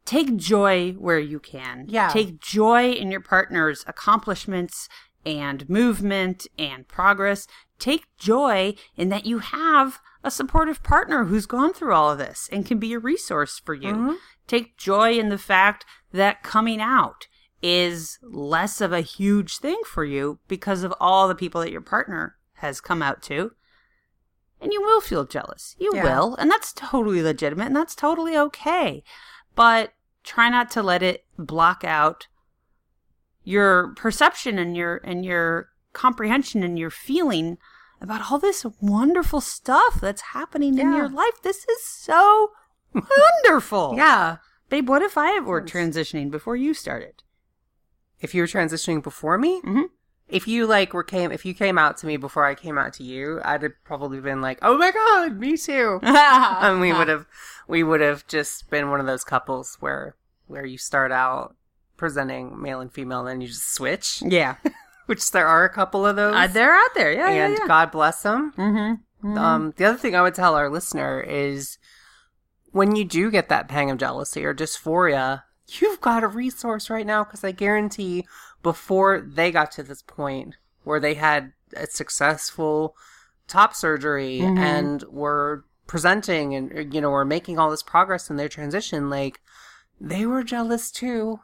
take 0.05 0.35
joy 0.35 0.91
where 0.99 1.19
you 1.19 1.39
can. 1.39 1.85
Yeah. 1.87 2.09
Take 2.09 2.39
joy 2.39 2.91
in 2.91 3.09
your 3.09 3.21
partner's 3.21 3.83
accomplishments 3.87 4.87
and 5.25 5.67
movement 5.67 6.45
and 6.59 6.87
progress. 6.87 7.47
Take 7.79 8.05
joy 8.19 8.75
in 8.95 9.09
that 9.09 9.25
you 9.25 9.39
have 9.39 9.99
a 10.23 10.29
supportive 10.29 10.83
partner 10.83 11.25
who's 11.25 11.47
gone 11.47 11.73
through 11.73 11.95
all 11.95 12.11
of 12.11 12.19
this 12.19 12.47
and 12.51 12.67
can 12.67 12.77
be 12.77 12.93
a 12.93 12.99
resource 12.99 13.59
for 13.65 13.73
you. 13.73 13.93
Mhm. 13.93 14.17
Take 14.45 14.77
joy 14.77 15.13
in 15.13 15.29
the 15.29 15.39
fact 15.39 15.85
that 16.11 16.43
coming 16.43 16.79
out 16.79 17.25
is 17.61 18.19
less 18.21 18.81
of 18.81 18.93
a 18.93 19.01
huge 19.01 19.57
thing 19.57 19.79
for 19.85 20.05
you 20.05 20.39
because 20.47 20.83
of 20.83 20.93
all 20.99 21.27
the 21.27 21.35
people 21.35 21.61
that 21.61 21.71
your 21.71 21.81
partner 21.81 22.35
has 22.55 22.79
come 22.81 23.01
out 23.01 23.21
to. 23.23 23.51
And 24.59 24.73
you 24.73 24.81
will 24.81 25.01
feel 25.01 25.25
jealous. 25.25 25.75
You 25.79 25.91
Yeah. 25.93 26.03
will. 26.03 26.35
And 26.35 26.49
that's 26.49 26.73
totally 26.73 27.21
legitimate 27.21 27.67
and 27.67 27.75
that's 27.75 27.95
totally 27.95 28.37
okay. 28.37 29.03
But 29.55 29.93
try 30.23 30.49
not 30.49 30.69
to 30.71 30.83
let 30.83 31.01
it 31.03 31.25
block 31.37 31.83
out 31.83 32.27
your 33.43 33.93
perception 33.95 34.59
and 34.59 34.75
your 34.75 34.97
and 35.03 35.23
your 35.23 35.69
comprehension 35.93 36.63
and 36.63 36.77
your 36.77 36.89
feeling 36.89 37.57
about 38.01 38.29
all 38.29 38.37
this 38.37 38.65
wonderful 38.81 39.41
stuff 39.41 39.99
that's 40.01 40.21
happening 40.21 40.77
in 40.77 40.93
your 40.93 41.09
life. 41.09 41.41
This 41.41 41.65
is 41.67 41.83
so 41.85 42.51
wonderful. 42.93 43.93
Yeah. 43.97 44.37
Babe, 44.69 44.89
what 44.89 45.01
if 45.01 45.17
I 45.17 45.39
were 45.39 45.61
transitioning 45.61 46.29
before 46.29 46.55
you 46.55 46.73
started? 46.73 47.23
If 48.19 48.33
you 48.33 48.41
were 48.41 48.47
transitioning 48.47 49.01
before 49.03 49.37
me, 49.37 49.61
Mhm. 49.61 49.85
if 50.27 50.47
you 50.47 50.65
like 50.65 50.93
were 50.93 51.03
came 51.03 51.31
if 51.31 51.45
you 51.45 51.53
came 51.53 51.77
out 51.77 51.97
to 51.97 52.07
me 52.07 52.17
before 52.17 52.45
I 52.45 52.55
came 52.55 52.77
out 52.77 52.93
to 52.93 53.03
you, 53.03 53.39
I'd 53.45 53.63
have 53.63 53.73
probably 53.83 54.19
been 54.19 54.41
like, 54.41 54.59
"Oh 54.61 54.77
my 54.77 54.91
god, 54.91 55.37
me 55.39 55.55
too." 55.57 55.99
and 56.03 56.81
we 56.81 56.93
would 56.93 57.07
have 57.07 57.25
we 57.67 57.83
would 57.83 58.01
have 58.01 58.25
just 58.27 58.69
been 58.69 58.89
one 58.89 58.99
of 58.99 59.05
those 59.05 59.23
couples 59.23 59.77
where 59.79 60.15
where 60.47 60.65
you 60.65 60.77
start 60.77 61.11
out 61.11 61.55
presenting 61.97 62.61
male 62.61 62.79
and 62.79 62.91
female 62.91 63.19
and 63.19 63.27
then 63.27 63.41
you 63.41 63.47
just 63.47 63.73
switch, 63.73 64.21
Yeah. 64.25 64.55
which 65.07 65.31
there 65.31 65.47
are 65.47 65.63
a 65.65 65.69
couple 65.69 66.05
of 66.05 66.15
those. 66.15 66.35
Uh, 66.35 66.47
they're 66.47 66.75
out 66.75 66.93
there. 66.95 67.11
Yeah, 67.11 67.27
and 67.29 67.53
yeah, 67.53 67.59
yeah. 67.61 67.67
God 67.67 67.91
bless 67.91 68.21
them. 68.23 68.53
Mm-hmm. 68.57 69.37
Um, 69.37 69.73
the 69.77 69.85
other 69.85 69.97
thing 69.97 70.15
I 70.15 70.21
would 70.21 70.35
tell 70.35 70.53
our 70.55 70.69
listener 70.69 71.19
is 71.21 71.77
when 72.71 72.95
you 72.95 73.03
do 73.03 73.31
get 73.31 73.49
that 73.49 73.67
pang 73.67 73.89
of 73.89 73.97
jealousy 73.97 74.45
or 74.45 74.53
dysphoria, 74.53 75.43
you've 75.69 76.01
got 76.01 76.23
a 76.23 76.27
resource 76.27 76.89
right 76.89 77.05
now 77.05 77.23
because 77.23 77.43
I 77.43 77.51
guarantee 77.51 78.25
before 78.63 79.21
they 79.21 79.51
got 79.51 79.71
to 79.73 79.83
this 79.83 80.01
point 80.01 80.55
where 80.83 80.99
they 80.99 81.15
had 81.15 81.53
a 81.75 81.87
successful 81.87 82.95
top 83.47 83.75
surgery 83.75 84.39
Mhm. 84.41 84.57
and 84.57 85.03
were 85.09 85.65
presenting 85.85 86.53
and 86.55 86.93
you 86.93 86.99
know 87.01 87.09
were 87.09 87.25
making 87.25 87.57
all 87.59 87.69
this 87.69 87.83
progress 87.83 88.29
in 88.29 88.35
their 88.37 88.49
transition 88.49 89.09
like 89.09 89.39
they 90.01 90.25
were 90.25 90.43
jealous 90.43 90.91
too 90.91 91.39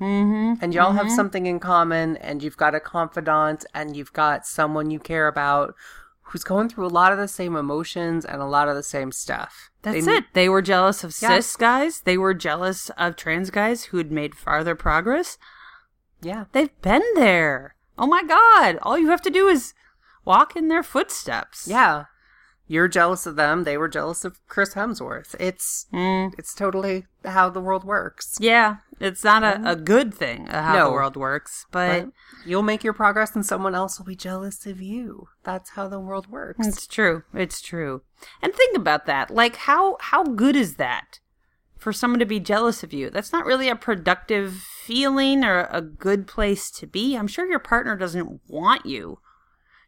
Mm-hmm. 0.00 0.62
and 0.62 0.72
y'all 0.72 0.92
have 0.92 1.10
something 1.10 1.46
in 1.46 1.58
common 1.58 2.16
and 2.18 2.40
you've 2.40 2.56
got 2.56 2.74
a 2.74 2.78
confidant 2.80 3.64
and 3.74 3.96
you've 3.96 4.12
got 4.12 4.46
someone 4.46 4.90
you 4.90 5.00
care 5.00 5.26
about 5.26 5.74
who's 6.22 6.44
going 6.44 6.68
through 6.68 6.86
a 6.86 6.88
lot 6.88 7.10
of 7.10 7.18
the 7.18 7.26
same 7.26 7.56
emotions 7.56 8.24
and 8.24 8.40
a 8.40 8.46
lot 8.46 8.68
of 8.68 8.76
the 8.76 8.82
same 8.84 9.10
stuff. 9.10 9.67
That's 9.82 10.06
They- 10.06 10.16
it. 10.16 10.24
They 10.32 10.48
were 10.48 10.62
jealous 10.62 11.04
of 11.04 11.14
Yeah. 11.20 11.28
cis 11.36 11.56
guys. 11.56 12.00
They 12.00 12.18
were 12.18 12.34
jealous 12.34 12.90
of 12.90 13.16
trans 13.16 13.50
guys 13.50 13.84
who 13.84 13.98
had 13.98 14.10
made 14.10 14.34
farther 14.34 14.74
progress. 14.74 15.38
Yeah. 16.20 16.46
They've 16.52 16.80
been 16.82 17.04
there. 17.14 17.74
Oh 17.96 18.06
my 18.06 18.22
God. 18.22 18.78
All 18.82 18.98
you 18.98 19.08
have 19.10 19.22
to 19.22 19.30
do 19.30 19.48
is 19.48 19.74
walk 20.24 20.56
in 20.56 20.68
their 20.68 20.82
footsteps. 20.82 21.66
Yeah. 21.68 22.04
You're 22.70 22.86
jealous 22.88 23.24
of 23.26 23.36
them, 23.36 23.64
they 23.64 23.78
were 23.78 23.88
jealous 23.88 24.24
of 24.26 24.38
Chris 24.46 24.74
Hemsworth. 24.74 25.34
It's 25.40 25.86
Mm, 25.92 26.34
it's 26.38 26.54
totally 26.54 27.06
how 27.24 27.48
the 27.48 27.60
world 27.62 27.82
works. 27.84 28.36
yeah. 28.40 28.76
It's 29.00 29.22
not 29.22 29.44
a, 29.44 29.70
a 29.70 29.76
good 29.76 30.12
thing 30.12 30.48
uh, 30.48 30.60
how 30.62 30.74
No. 30.74 30.84
the 30.86 30.92
world 30.92 31.16
works, 31.16 31.66
but 31.70 32.06
But 32.06 32.12
you'll 32.44 32.64
make 32.64 32.82
your 32.82 32.92
progress 32.92 33.34
and 33.36 33.46
someone 33.46 33.74
else 33.74 33.96
will 33.98 34.06
be 34.06 34.16
jealous 34.16 34.66
of 34.66 34.82
you. 34.82 35.28
That's 35.44 35.70
how 35.70 35.86
the 35.88 36.00
world 36.00 36.26
works. 36.28 36.66
It's 36.66 36.86
true. 36.86 37.22
It's 37.32 37.60
true. 37.62 38.02
And 38.42 38.52
think 38.52 38.76
about 38.76 39.06
that. 39.06 39.30
Like 39.30 39.56
how 39.56 39.96
how 40.00 40.24
good 40.24 40.56
is 40.56 40.74
that 40.76 41.20
for 41.78 41.92
someone 41.92 42.18
to 42.18 42.26
be 42.26 42.40
jealous 42.40 42.82
of 42.82 42.92
you? 42.92 43.08
That's 43.08 43.32
not 43.32 43.46
really 43.46 43.68
a 43.68 43.76
productive 43.76 44.54
feeling 44.54 45.44
or 45.44 45.68
a 45.70 45.80
good 45.80 46.26
place 46.26 46.68
to 46.72 46.86
be. 46.88 47.16
I'm 47.16 47.28
sure 47.28 47.46
your 47.48 47.60
partner 47.60 47.96
doesn't 47.96 48.40
want 48.48 48.84
you 48.84 49.20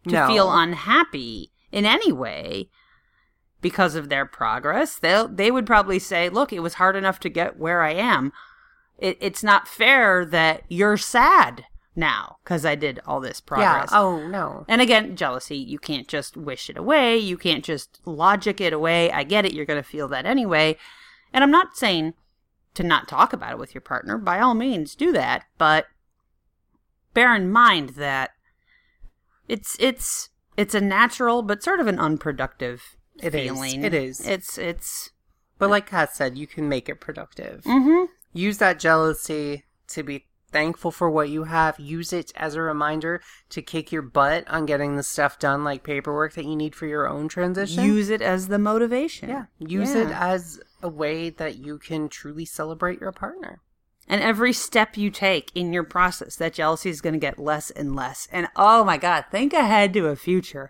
to 0.07 0.15
No. 0.15 0.27
feel 0.29 0.53
unhappy 0.53 1.51
in 1.73 1.87
any 1.87 2.13
way 2.13 2.69
because 3.61 3.95
of 3.95 4.09
their 4.09 4.27
progress. 4.27 4.99
They 4.99 5.25
they 5.29 5.51
would 5.51 5.67
probably 5.67 5.99
say, 5.99 6.29
"Look, 6.29 6.53
it 6.53 6.61
was 6.61 6.75
hard 6.75 6.97
enough 6.97 7.21
to 7.21 7.29
get 7.29 7.59
where 7.59 7.83
I 7.83 7.93
am. 7.93 8.33
It, 8.99 9.19
it's 9.21 9.43
not 9.43 9.69
fair 9.69 10.25
that 10.27 10.63
you're 10.69 10.97
sad 10.97 11.65
now 11.97 12.37
because 12.45 12.65
I 12.65 12.75
did 12.75 13.01
all 13.07 13.21
this 13.21 13.41
progress." 13.41 13.67
Yeah. 13.67 13.87
progress." 13.87 13.93
Oh 13.93 14.27
no. 14.29 14.65
And 14.69 14.81
again, 14.81 15.17
jealousy, 15.17 15.57
you 15.57 15.79
can't 15.79 16.09
just 16.09 16.37
wish 16.37 16.71
it 16.71 16.77
away. 16.77 17.19
You 17.19 17.37
can't 17.37 17.65
just 17.65 18.01
logic 18.05 18.61
it 18.61 18.73
away. 18.73 19.11
I 19.13 19.25
get 19.25 19.45
it. 19.45 19.53
You're 19.53 19.67
going 19.67 19.83
to 19.83 19.89
feel 19.89 20.09
that 20.09 20.27
anyway. 20.27 20.77
And 21.33 21.45
I'm 21.45 21.51
not 21.51 21.77
saying 21.77 22.15
to 22.75 22.83
not 22.83 23.09
talk 23.09 23.33
about 23.33 23.53
it 23.53 23.59
with 23.59 23.75
your 23.75 23.81
partner. 23.81 24.19
By 24.19 24.41
all 24.41 24.55
means, 24.55 24.95
do 24.95 25.13
that. 25.13 25.45
But 25.59 25.87
bear 27.15 27.35
in 27.35 27.51
mind 27.51 27.91
that 27.91 28.31
it's, 29.49 29.77
it's, 29.81 30.30
it's 30.61 30.75
a 30.75 30.81
natural, 30.81 31.43
but 31.43 31.63
sort 31.63 31.81
of 31.81 31.87
an 31.87 31.99
unproductive 31.99 32.97
It 33.23 33.35
is. 33.35 33.43
feeling. 33.43 33.85
It 33.85 33.95
is. 33.95 34.27
It's, 34.27 34.59
it's, 34.59 35.11
But 35.59 35.71
like 35.71 35.87
Kat 35.87 36.15
said, 36.15 36.37
you 36.39 36.47
can 36.47 36.69
make 36.69 36.89
it 36.89 37.01
productive. 37.01 37.65
mm-hmm. 37.65 38.05
use 38.33 38.59
that 38.59 38.79
jealousy 38.79 39.65
to 39.89 40.03
be 40.03 40.27
thankful 40.53 40.91
for 40.91 41.09
what 41.09 41.29
you 41.29 41.45
have. 41.45 41.79
Use 41.79 42.13
it 42.13 42.33
as 42.37 42.55
a 42.55 42.61
reminder 42.63 43.21
to 43.51 43.63
kick 43.63 43.93
your 43.93 44.03
butt 44.03 44.49
on 44.49 44.67
getting 44.67 44.97
the 44.97 45.03
stuff 45.03 45.39
done, 45.39 45.63
like 45.65 45.83
paperwork 45.85 46.35
that 46.35 46.45
you 46.45 46.57
need 46.57 46.75
for 46.75 46.87
your 46.87 47.09
own 47.09 47.29
transition. 47.29 47.85
Use 47.85 48.11
it 48.11 48.21
as 48.21 48.49
the 48.49 48.59
motivation. 48.59 49.29
yeah, 49.29 49.45
use 49.59 49.95
it 49.95 50.09
as 50.09 50.61
a 50.83 50.89
way 50.89 51.31
that 51.31 51.59
you 51.59 51.79
can 51.79 52.09
truly 52.09 52.45
celebrate 52.45 53.01
your 53.01 53.13
partner. 53.13 53.61
And 54.11 54.21
every 54.21 54.53
step 54.53 54.97
you 54.97 55.09
take 55.09 55.53
in 55.55 55.73
your 55.73 55.85
process, 55.85 56.35
that 56.35 56.55
jealousy 56.55 56.91
is 56.91 57.01
going 57.01 57.13
to 57.13 57.21
get 57.21 57.39
less 57.39 57.71
and 57.71 57.95
less. 57.95 58.27
And 58.33 58.49
oh 58.57 58.83
my 58.83 58.97
God, 58.99 59.27
think 59.31 59.53
ahead 59.53 59.93
to 59.95 60.09
a 60.09 60.17
future 60.17 60.69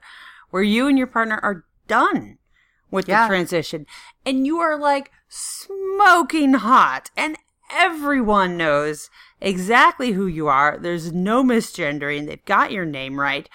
where 0.50 0.62
you 0.62 0.86
and 0.86 0.98
your 0.98 1.06
partner 1.06 1.40
are 1.42 1.64
done 1.88 2.36
with 2.90 3.08
Yeah. 3.08 3.22
the 3.22 3.28
transition 3.28 3.86
and 4.26 4.46
you 4.46 4.58
are 4.58 4.76
like 4.78 5.10
smoking 5.26 6.52
hot 6.52 7.10
and 7.16 7.38
everyone 7.72 8.58
knows 8.58 9.08
exactly 9.40 10.12
who 10.12 10.26
you 10.26 10.46
are. 10.48 10.76
There's 10.78 11.10
no 11.10 11.42
misgendering. 11.42 12.26
They've 12.26 12.44
got 12.44 12.72
your 12.72 12.84
name 12.84 13.18
right. 13.18 13.48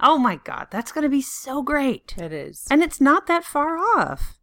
Oh 0.00 0.18
my 0.18 0.40
God, 0.42 0.66
that's 0.72 0.90
going 0.90 1.04
to 1.04 1.08
be 1.08 1.22
so 1.22 1.62
great. 1.62 2.14
It 2.18 2.32
is. 2.32 2.66
And 2.68 2.82
it's 2.82 3.00
not 3.00 3.28
that 3.28 3.44
far 3.44 3.78
off. 3.78 4.35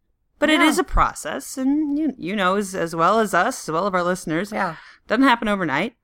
But 0.44 0.50
it 0.50 0.60
Yeah. 0.60 0.66
is 0.68 0.78
a 0.78 0.84
process, 0.84 1.56
and 1.56 1.98
you, 1.98 2.12
you 2.18 2.36
know 2.36 2.56
as, 2.56 2.74
as 2.74 2.94
well 2.94 3.18
as 3.18 3.32
us, 3.34 3.66
as 3.68 3.72
well 3.72 3.86
as 3.86 3.94
our 3.94 4.02
listeners, 4.02 4.52
Yeah. 4.52 4.76
doesn't 5.06 5.24
happen 5.24 5.48
overnight. 5.48 5.96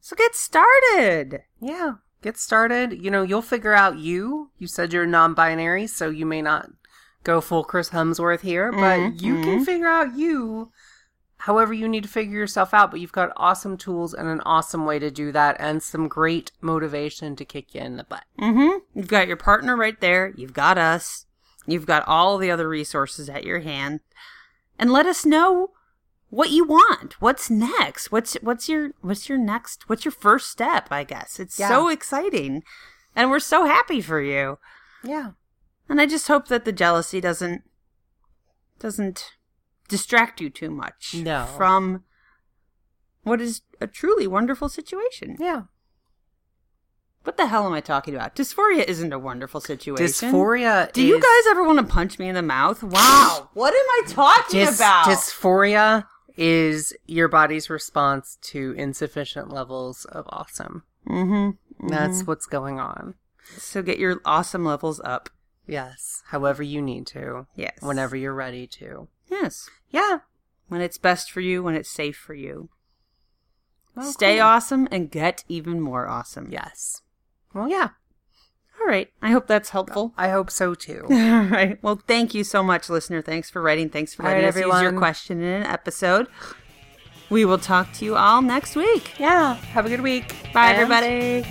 So 0.00 0.16
get 0.16 0.34
started. 0.34 1.42
Yeah. 1.60 1.94
Get 2.20 2.36
started. 2.36 2.92
You 3.02 3.10
know, 3.10 3.22
you'll 3.22 3.42
figure 3.42 3.72
out 3.74 3.98
you. 3.98 4.50
You 4.58 4.66
said 4.66 4.92
you're 4.92 5.06
non 5.06 5.34
binary, 5.34 5.86
so 5.86 6.10
you 6.10 6.26
may 6.26 6.42
not 6.42 6.68
go 7.22 7.40
full 7.40 7.64
Chris 7.64 7.90
Hemsworth 7.90 8.40
here, 8.40 8.72
but 8.72 8.98
Mhm, 8.98 9.22
you 9.22 9.40
can 9.42 9.64
figure 9.64 9.86
out 9.86 10.14
you 10.16 10.72
however 11.38 11.72
you 11.74 11.86
need 11.88 12.02
to 12.02 12.08
figure 12.08 12.38
yourself 12.38 12.72
out. 12.74 12.90
But 12.90 13.00
you've 13.00 13.12
got 13.12 13.32
awesome 13.36 13.76
tools 13.76 14.12
and 14.14 14.28
an 14.28 14.40
awesome 14.46 14.84
way 14.86 14.98
to 14.98 15.10
do 15.10 15.30
that 15.32 15.56
and 15.60 15.82
some 15.82 16.08
great 16.08 16.50
motivation 16.60 17.36
to 17.36 17.44
kick 17.44 17.74
you 17.74 17.80
in 17.82 17.96
the 17.98 18.04
butt. 18.04 18.24
Mm-hmm. 18.40 18.78
You've 18.98 19.08
got 19.08 19.28
your 19.28 19.36
partner 19.36 19.76
right 19.76 20.00
there. 20.00 20.32
You've 20.36 20.54
got 20.54 20.76
us. 20.78 21.26
You've 21.66 21.86
got 21.86 22.06
all 22.06 22.38
the 22.38 22.50
other 22.50 22.68
resources 22.68 23.28
at 23.28 23.44
your 23.44 23.60
hand. 23.60 24.00
And 24.78 24.92
let 24.92 25.06
us 25.06 25.24
know 25.24 25.70
what 26.30 26.50
you 26.50 26.64
want. 26.64 27.20
What's 27.20 27.48
next? 27.48 28.10
What's 28.10 28.34
what's 28.42 28.68
your 28.68 28.90
what's 29.02 29.28
your 29.28 29.38
next? 29.38 29.88
What's 29.88 30.04
your 30.04 30.12
first 30.12 30.50
step? 30.50 30.88
I 30.90 31.04
guess 31.04 31.38
it's 31.38 31.58
Yeah. 31.58 31.68
so 31.68 31.88
exciting, 31.88 32.64
and 33.14 33.30
we're 33.30 33.38
so 33.38 33.66
happy 33.66 34.00
for 34.00 34.20
you. 34.20 34.58
Yeah. 35.04 35.32
And 35.88 36.00
I 36.00 36.06
just 36.06 36.26
hope 36.28 36.48
that 36.48 36.64
the 36.64 36.72
jealousy 36.72 37.20
doesn't 37.20 37.62
doesn't 38.80 39.32
distract 39.88 40.40
you 40.40 40.50
too 40.50 40.70
much 40.70 41.14
No. 41.14 41.46
from 41.56 42.02
what 43.22 43.40
is 43.40 43.60
a 43.80 43.86
truly 43.86 44.26
wonderful 44.26 44.68
situation. 44.68 45.36
Yeah. 45.38 45.62
What 47.24 47.36
the 47.38 47.46
hell 47.46 47.66
am 47.66 47.72
I 47.72 47.80
talking 47.80 48.14
about? 48.14 48.36
Dysphoria 48.36 48.84
isn't 48.84 49.12
a 49.12 49.18
wonderful 49.18 49.60
situation. 49.60 50.06
Dysphoria 50.06 50.92
Do 50.92 51.02
you 51.02 51.14
guys 51.20 51.50
ever 51.50 51.64
want 51.64 51.78
to 51.78 51.84
punch 51.84 52.18
me 52.18 52.28
in 52.28 52.34
the 52.34 52.42
mouth? 52.42 52.82
Wow. 52.82 53.48
what 53.54 53.72
am 53.74 53.86
I 53.88 54.02
talking 54.12 54.60
Dys- 54.60 54.76
about? 54.76 55.06
Dysphoria 55.06 56.06
is 56.36 56.94
your 57.06 57.28
body's 57.28 57.70
response 57.70 58.38
to 58.42 58.74
insufficient 58.76 59.50
levels 59.50 60.04
of 60.06 60.26
awesome. 60.28 60.82
mm-hmm. 61.08 61.88
That's 61.88 62.26
what's 62.26 62.46
going 62.46 62.78
on. 62.78 63.14
So 63.56 63.82
get 63.82 63.98
your 63.98 64.20
awesome 64.24 64.64
levels 64.64 65.00
up. 65.04 65.28
Yes. 65.66 66.22
However 66.26 66.62
you 66.62 66.80
need 66.82 67.06
to. 67.08 67.46
Yes. 67.56 67.78
Whenever 67.80 68.16
you're 68.16 68.34
ready 68.34 68.66
to. 68.68 69.08
Yes. 69.30 69.68
Yeah. 69.90 70.18
When 70.68 70.80
it's 70.80 70.98
best 70.98 71.30
for 71.30 71.40
you, 71.40 71.62
when 71.62 71.74
it's 71.74 71.90
safe 71.90 72.16
for 72.16 72.34
you. 72.34 72.68
Well, 73.94 74.10
Stay 74.10 74.36
cool. 74.36 74.46
awesome 74.46 74.88
and 74.90 75.10
get 75.10 75.44
even 75.48 75.80
more 75.80 76.06
awesome. 76.06 76.48
Yes. 76.50 77.02
Well, 77.54 77.68
yeah. 77.68 77.90
All 78.80 78.86
right. 78.86 79.08
I 79.22 79.30
hope 79.30 79.46
that's 79.46 79.70
helpful. 79.70 80.12
I 80.18 80.28
hope 80.30 80.50
so 80.50 80.74
too. 80.74 81.06
All 81.10 81.44
right. 81.44 81.78
Well, 81.82 82.00
thank 82.06 82.34
you 82.34 82.42
so 82.44 82.62
much, 82.62 82.90
listener. 82.90 83.22
Thanks 83.22 83.48
for 83.48 83.62
writing. 83.62 83.88
Thanks 83.88 84.12
for 84.14 84.22
All 84.22 84.28
letting 84.28 84.44
right, 84.44 84.54
us 84.56 84.60
use 84.60 84.82
your 84.82 84.92
question 84.98 85.40
in 85.40 85.62
an 85.62 85.66
episode. 85.66 86.26
We 87.30 87.44
will 87.44 87.58
talk 87.58 87.92
to 87.94 88.04
you 88.04 88.16
all 88.16 88.42
next 88.42 88.76
week. 88.76 89.18
yeah. 89.18 89.54
Have 89.54 89.86
a 89.86 89.88
good 89.88 90.02
week. 90.02 90.34
Bye, 90.52 90.72
And 90.72 90.78
everybody. 90.92 91.46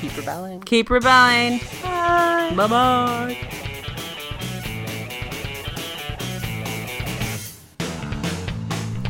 Keep 0.00 0.16
rebelling. 0.16 0.60
Keep 0.62 0.88
rebelling. 0.90 1.58
Bye. 1.82 2.52
Bye 2.56 2.66
bye. 2.66 3.48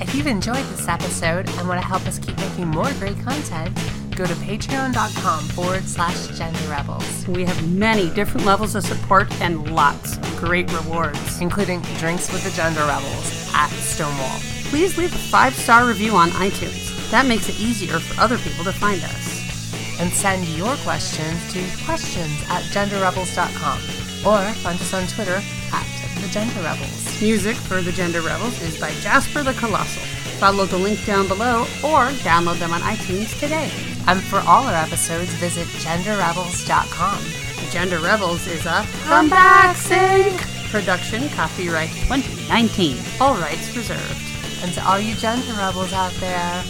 If 0.00 0.14
you've 0.14 0.26
enjoyed 0.26 0.64
this 0.66 0.88
episode 0.88 1.48
and 1.48 1.68
want 1.68 1.80
to 1.80 1.86
help 1.86 2.06
us 2.06 2.18
keep 2.18 2.36
making 2.38 2.68
more 2.68 2.90
great 2.94 3.18
content, 3.20 3.76
go 4.16 4.24
to 4.26 4.34
patreon.com 4.34 5.44
forward 5.50 5.84
slash 5.84 6.28
gender 6.38 6.58
rebels, 6.68 7.26
We 7.28 7.44
have 7.44 7.68
many 7.68 8.10
different 8.10 8.46
levels 8.46 8.74
of 8.74 8.84
support 8.84 9.30
and 9.40 9.74
lots 9.74 10.16
of 10.18 10.36
great 10.36 10.70
rewards. 10.72 11.40
including 11.40 11.80
drinks 11.98 12.32
with 12.32 12.44
the 12.44 12.50
gender 12.50 12.84
rebels 12.86 13.50
at 13.54 13.68
Stonewall. 13.70 14.38
Please 14.70 14.96
leave 14.98 15.14
a 15.14 15.18
five 15.18 15.54
star 15.54 15.86
review 15.86 16.12
on 16.12 16.30
iTunes. 16.30 17.10
That 17.10 17.26
makes 17.26 17.48
it 17.48 17.58
easier 17.60 17.98
for 17.98 18.20
other 18.20 18.38
people 18.38 18.64
to 18.64 18.72
find 18.72 19.02
us. 19.02 20.00
And 20.00 20.10
send 20.12 20.46
your 20.48 20.74
questions 20.76 21.38
to 21.52 21.60
questions 21.84 22.42
at 22.48 22.62
genderrebels.com 22.72 23.78
or 24.26 24.52
find 24.62 24.80
us 24.80 24.94
on 24.94 25.06
Twitter 25.08 25.40
at 25.72 25.86
the 26.20 26.28
Gender 26.28 26.60
Rebels. 26.62 27.20
Music 27.20 27.56
for 27.56 27.82
the 27.82 27.92
Gender 27.92 28.20
Rebels 28.22 28.60
is 28.62 28.80
by 28.80 28.90
Jasper 29.00 29.42
the 29.42 29.52
Colossal. 29.54 30.02
Follow 30.38 30.64
the 30.64 30.78
link 30.78 31.04
down 31.04 31.28
below 31.28 31.62
or 31.84 32.08
download 32.24 32.58
them 32.58 32.72
on 32.72 32.80
iTunes 32.80 33.38
today. 33.38 33.70
And 34.08 34.22
for 34.22 34.40
all 34.40 34.64
our 34.64 34.74
episodes, 34.74 35.32
visit 35.34 35.66
genderrebels.com. 35.84 37.22
The 37.64 37.70
Gender 37.70 37.98
Rebels 38.00 38.46
is 38.46 38.66
a 38.66 38.84
Comeback 39.04 39.76
Sync 39.76 40.40
production, 40.70 41.28
copyright 41.30 41.90
2019. 41.90 42.96
All 43.20 43.34
rights 43.34 43.76
reserved. 43.76 44.22
And 44.62 44.72
to 44.74 44.88
all 44.88 44.98
you 44.98 45.14
gender 45.16 45.52
rebels 45.52 45.92
out 45.92 46.12
there, 46.14 46.64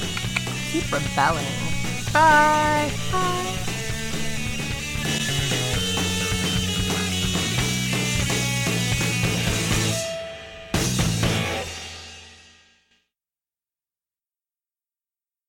keep 0.73 0.91
rebelling. 0.93 1.47
Bye. 2.13 2.91
Bye. 3.11 3.72